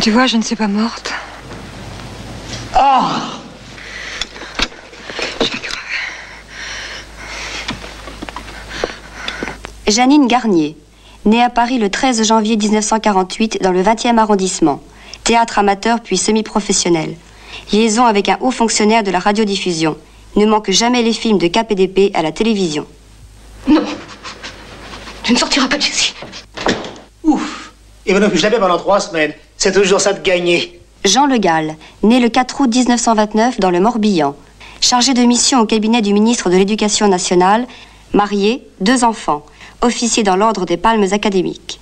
[0.00, 1.12] Tu vois, je ne suis pas morte.
[2.78, 3.04] Oh
[9.86, 10.76] Janine Garnier,
[11.24, 14.82] née à Paris le 13 janvier 1948 dans le 20e arrondissement.
[15.24, 17.16] Théâtre amateur puis semi-professionnel.
[17.72, 19.96] Liaison avec un haut fonctionnaire de la radiodiffusion.
[20.36, 22.86] Ne manque jamais les films de KPDP à la télévision.
[23.66, 23.82] Non,
[25.22, 26.14] tu ne sortiras pas de ici.
[27.24, 27.72] Ouf
[28.04, 29.32] Il va ne plus jamais pendant trois semaines.
[29.66, 30.80] C'est toujours ça de gagner.
[31.04, 34.36] Jean Le Gall, né le 4 août 1929 dans le Morbihan.
[34.80, 37.66] Chargé de mission au cabinet du ministre de l'Éducation nationale,
[38.12, 39.44] marié, deux enfants,
[39.82, 41.80] officier dans l'ordre des palmes académiques.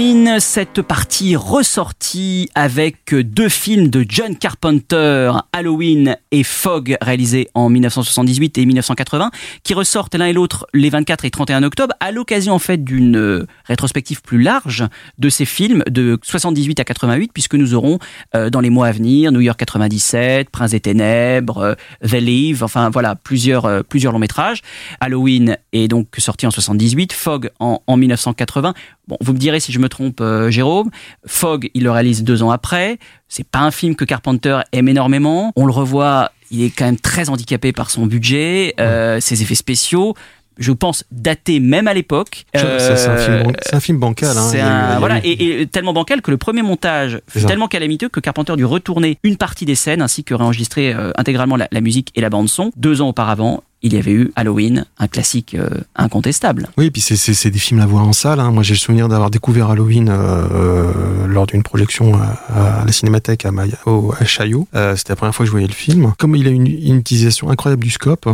[0.00, 7.68] Termine cette partie ressortie avec deux films de John Carpenter, Halloween et Fog, réalisés en
[7.68, 9.30] 1978 et 1980,
[9.62, 13.18] qui ressortent l'un et l'autre les 24 et 31 octobre, à l'occasion en fait d'une
[13.18, 14.86] euh, rétrospective plus large
[15.18, 17.98] de ces films de 78 à 88, puisque nous aurons
[18.34, 21.74] euh, dans les mois à venir New York 97, Prince des Ténèbres, euh,
[22.08, 24.62] The Leave, enfin voilà, plusieurs, plusieurs longs métrages.
[25.00, 28.72] Halloween est donc sorti en 78, Fog en, en 1980.
[29.10, 30.90] Bon, vous me direz si je me trompe, Jérôme.
[31.26, 32.98] Fog, il le réalise deux ans après.
[33.28, 35.52] C'est pas un film que Carpenter aime énormément.
[35.56, 38.74] On le revoit, il est quand même très handicapé par son budget,
[39.20, 40.14] ses effets spéciaux
[40.60, 42.44] je pense, daté même à l'époque.
[42.54, 44.36] c'est un, film bancal.
[44.36, 48.66] Hein, voilà, et, tellement bancal que le premier montage fut tellement calamiteux que Carpenter dut
[48.66, 52.28] retourner une partie des scènes ainsi que réenregistrer euh, intégralement la, la, musique et la
[52.28, 56.68] bande son deux ans auparavant il y avait eu Halloween, un classique euh, incontestable.
[56.76, 58.40] Oui, et puis c'est des films à voir en salle.
[58.40, 58.50] Hein.
[58.50, 60.14] Moi, j'ai le souvenir d'avoir découvert Halloween euh,
[60.52, 63.78] euh, lors d'une projection à, la Cinémathèque à, Maya,
[64.18, 64.68] à Chaillot.
[64.96, 66.12] C'était la première fois que je voyais le film.
[66.18, 68.28] Comme il a une, une utilisation incroyable du scope,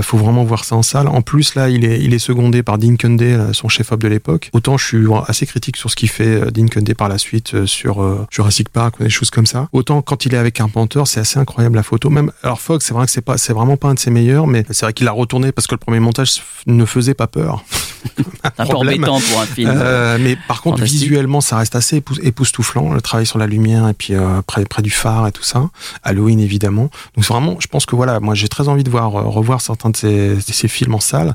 [0.00, 1.06] faut vraiment voir ça en salle.
[1.06, 4.50] En plus, là, il est, il est secondé par Dean Cundey, son chef-op de l'époque.
[4.52, 8.26] Autant je suis assez critique sur ce qu'il fait Dean Cundey par la suite sur
[8.30, 9.68] Jurassic Park ou des choses comme ça.
[9.72, 12.10] Autant quand il est avec Carpenter, c'est assez incroyable la photo.
[12.10, 14.46] Même alors Fox, c'est vrai que c'est pas, c'est vraiment pas un de ses meilleurs,
[14.46, 17.62] mais c'est vrai qu'il a retourné parce que le premier montage ne faisait pas peur.
[18.58, 19.70] un, peu embêtant pour un film.
[19.72, 22.92] Euh, mais par contre, visuellement, ça reste assez époustouflant.
[22.92, 25.70] Le travail sur la lumière et puis euh, près, près du phare et tout ça.
[26.02, 26.90] Halloween, évidemment.
[27.14, 29.90] Donc vraiment, je pense que voilà, moi j'ai très envie de voir euh, revoir certains
[29.90, 31.34] de ces, ces films en salle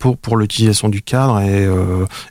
[0.00, 1.68] pour pour l'utilisation du cadre et,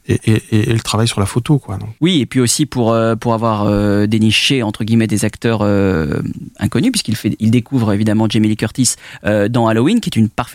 [0.07, 1.77] et, et, et, le travail sur la photo, quoi.
[1.77, 1.89] Donc.
[2.01, 3.65] Oui, et puis aussi pour pour avoir
[4.07, 5.61] déniché entre guillemets des acteurs
[6.59, 10.48] inconnus, puisqu'il il découvre évidemment Jamie Lee Curtis dans Halloween, qui est une parfaite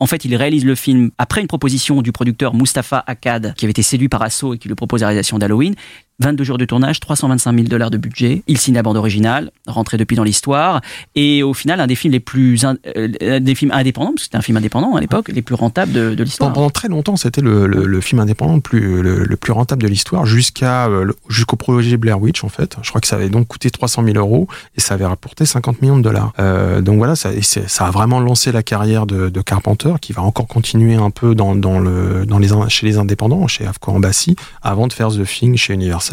[0.00, 3.70] en fait, il réalise le film après une proposition du producteur Mustapha Akkad, qui avait
[3.70, 5.74] été séduit par Asso et qui lui propose la réalisation d'Halloween.
[6.20, 8.42] 22 jours de tournage, 325 000 dollars de budget.
[8.46, 10.80] Il signe la bande originale, rentré depuis dans l'histoire,
[11.16, 14.36] et au final un des films les plus euh, des films indépendants, parce que c'était
[14.36, 16.52] un film indépendant à l'époque, les plus rentables de, l'histoire.
[16.52, 20.86] Pendant très longtemps, c'était le, film indépendant le plus le, plus rentable de l'histoire, jusqu'à
[20.86, 22.76] euh, jusqu'au projet Blair Witch en fait.
[22.82, 24.46] Je crois que ça avait donc coûté 300 000 euros
[24.76, 26.32] et ça avait rapporté 50 millions de dollars.
[26.38, 30.94] Euh, donc voilà, ça, a vraiment lancé la carrière de, Carpenter, qui va encore continuer
[30.94, 34.92] un peu dans, dans le dans les chez les indépendants, chez Avco Embassy, avant de
[34.92, 36.03] faire The Thing chez Universal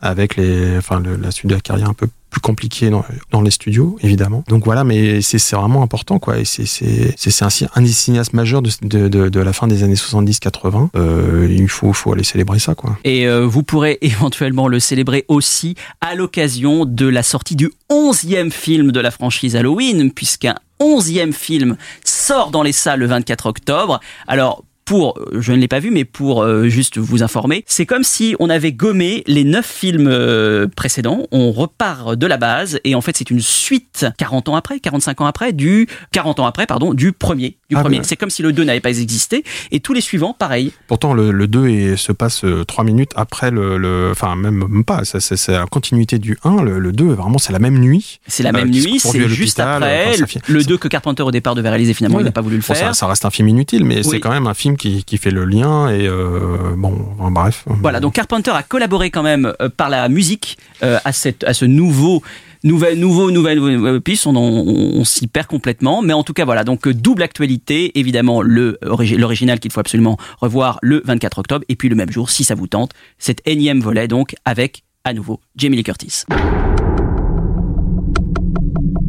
[0.00, 3.98] avec les, enfin, la suite de la carrière un peu plus compliquée dans, les studios,
[4.02, 4.44] évidemment.
[4.48, 6.38] Donc voilà, mais c'est vraiment important, quoi.
[6.38, 10.90] Et c'est un des cinéastes majeurs de, de, de, la fin des années 70-80.
[10.94, 12.96] Euh, il faut, faut aller célébrer ça, quoi.
[13.04, 18.50] Et euh, vous pourrez éventuellement le célébrer aussi à l'occasion de la sortie du 11e
[18.50, 24.00] film de la franchise Halloween, puisqu'un 11e film sort dans les salles le 24 octobre.
[24.28, 28.02] Alors, pour, je ne l'ai pas vu, mais pour euh, juste vous informer, c'est comme
[28.02, 32.96] si on avait gommé les neuf films euh, précédents, on repart de la base, et
[32.96, 36.66] en fait c'est une suite 40 ans après, 45 ans après, du 40 ans après,
[36.66, 37.56] pardon, du premier.
[37.68, 38.00] Du ah, premier.
[38.02, 40.72] C'est comme si le 2 n'avait pas existé, et tous les suivants, pareil.
[40.88, 45.52] Pourtant, le, le 2 se passe 3 euh, minutes après le, enfin même, pas, c'est
[45.52, 48.18] la continuité du 1, le, 2, vraiment c'est la même nuit.
[48.26, 50.16] C'est la même nuit, c'est juste après.
[50.48, 52.74] le 2 que Carpenter au départ devait réaliser, finalement il n'a pas voulu le faire.
[52.74, 55.44] Ça, ça, reste un film inutile, mais c'est quand même un film qui, fait le
[55.44, 56.96] lien et euh, bon,
[57.30, 57.64] bref.
[57.66, 61.52] Voilà, donc Carpenter a collaboré quand même euh, par la musique euh, à, cette, à
[61.52, 62.22] ce nouveau
[62.64, 66.02] nouvelle, nouveau, nouvelle piste, on, on, s'y perd complètement.
[66.02, 70.78] Mais en tout cas, voilà, donc double actualité, évidemment le l'original qu'il faut absolument revoir
[70.82, 74.08] le 24 octobre, et puis le même jour, si ça vous tente, cet énième volet
[74.08, 76.24] donc avec à nouveau Jamie Lee Curtis.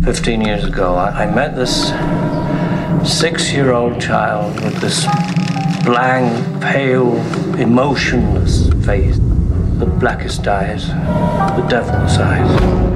[0.04, 1.92] 15 years ago, I met this
[3.04, 5.06] six-year-old child with this
[5.84, 7.16] blank, pale,
[7.58, 9.18] emotionless face,
[9.80, 12.92] the blackest eyes, the devil's eyes.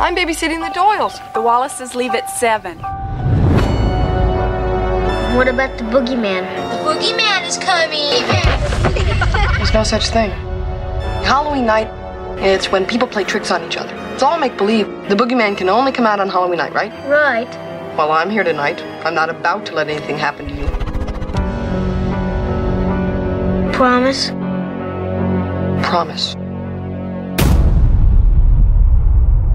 [0.00, 1.18] I'm babysitting the Doyles.
[1.34, 2.78] The Wallaces leave at 7.
[5.36, 6.46] What about the boogeyman?
[6.70, 8.24] The boogeyman is coming!
[9.58, 10.30] There's no such thing.
[11.24, 11.88] Halloween night,
[12.38, 13.94] it's when people play tricks on each other.
[14.14, 14.86] It's all make believe.
[15.08, 16.92] The boogeyman can only come out on Halloween night, right?
[17.08, 17.67] Right.
[17.98, 18.80] Well, I'm here tonight.
[19.04, 20.66] I'm not about to let anything happen to you.
[23.72, 24.30] Promise?
[25.84, 26.34] Promise.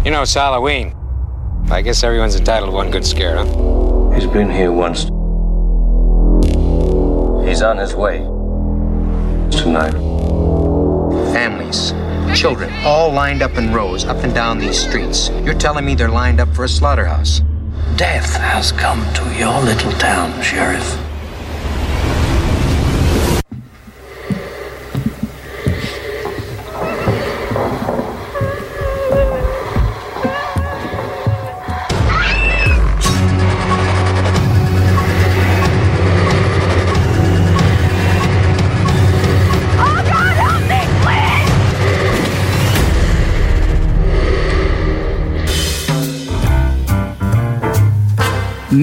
[0.03, 0.93] You know, it's Halloween.
[1.71, 3.45] I guess everyone's entitled to one good scare, huh?
[4.13, 5.03] He's been here once.
[7.47, 8.17] He's on his way.
[9.57, 9.93] Tonight.
[11.31, 11.93] Families,
[12.37, 15.29] children, all lined up in rows up and down these streets.
[15.45, 17.41] You're telling me they're lined up for a slaughterhouse?
[17.97, 21.02] Death has come to your little town, Sheriff.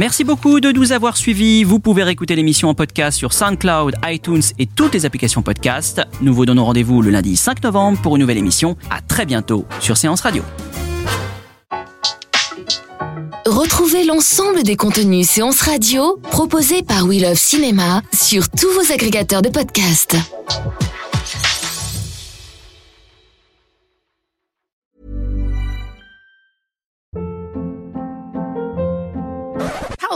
[0.00, 1.62] Merci beaucoup de nous avoir suivis.
[1.62, 6.00] Vous pouvez réécouter l'émission en podcast sur SoundCloud, iTunes et toutes les applications podcast.
[6.22, 8.78] Nous vous donnons rendez-vous le lundi 5 novembre pour une nouvelle émission.
[8.88, 10.42] À très bientôt sur Séance Radio.
[13.44, 19.42] Retrouvez l'ensemble des contenus séances radio proposés par We Love Cinéma sur tous vos agrégateurs
[19.42, 20.16] de podcasts.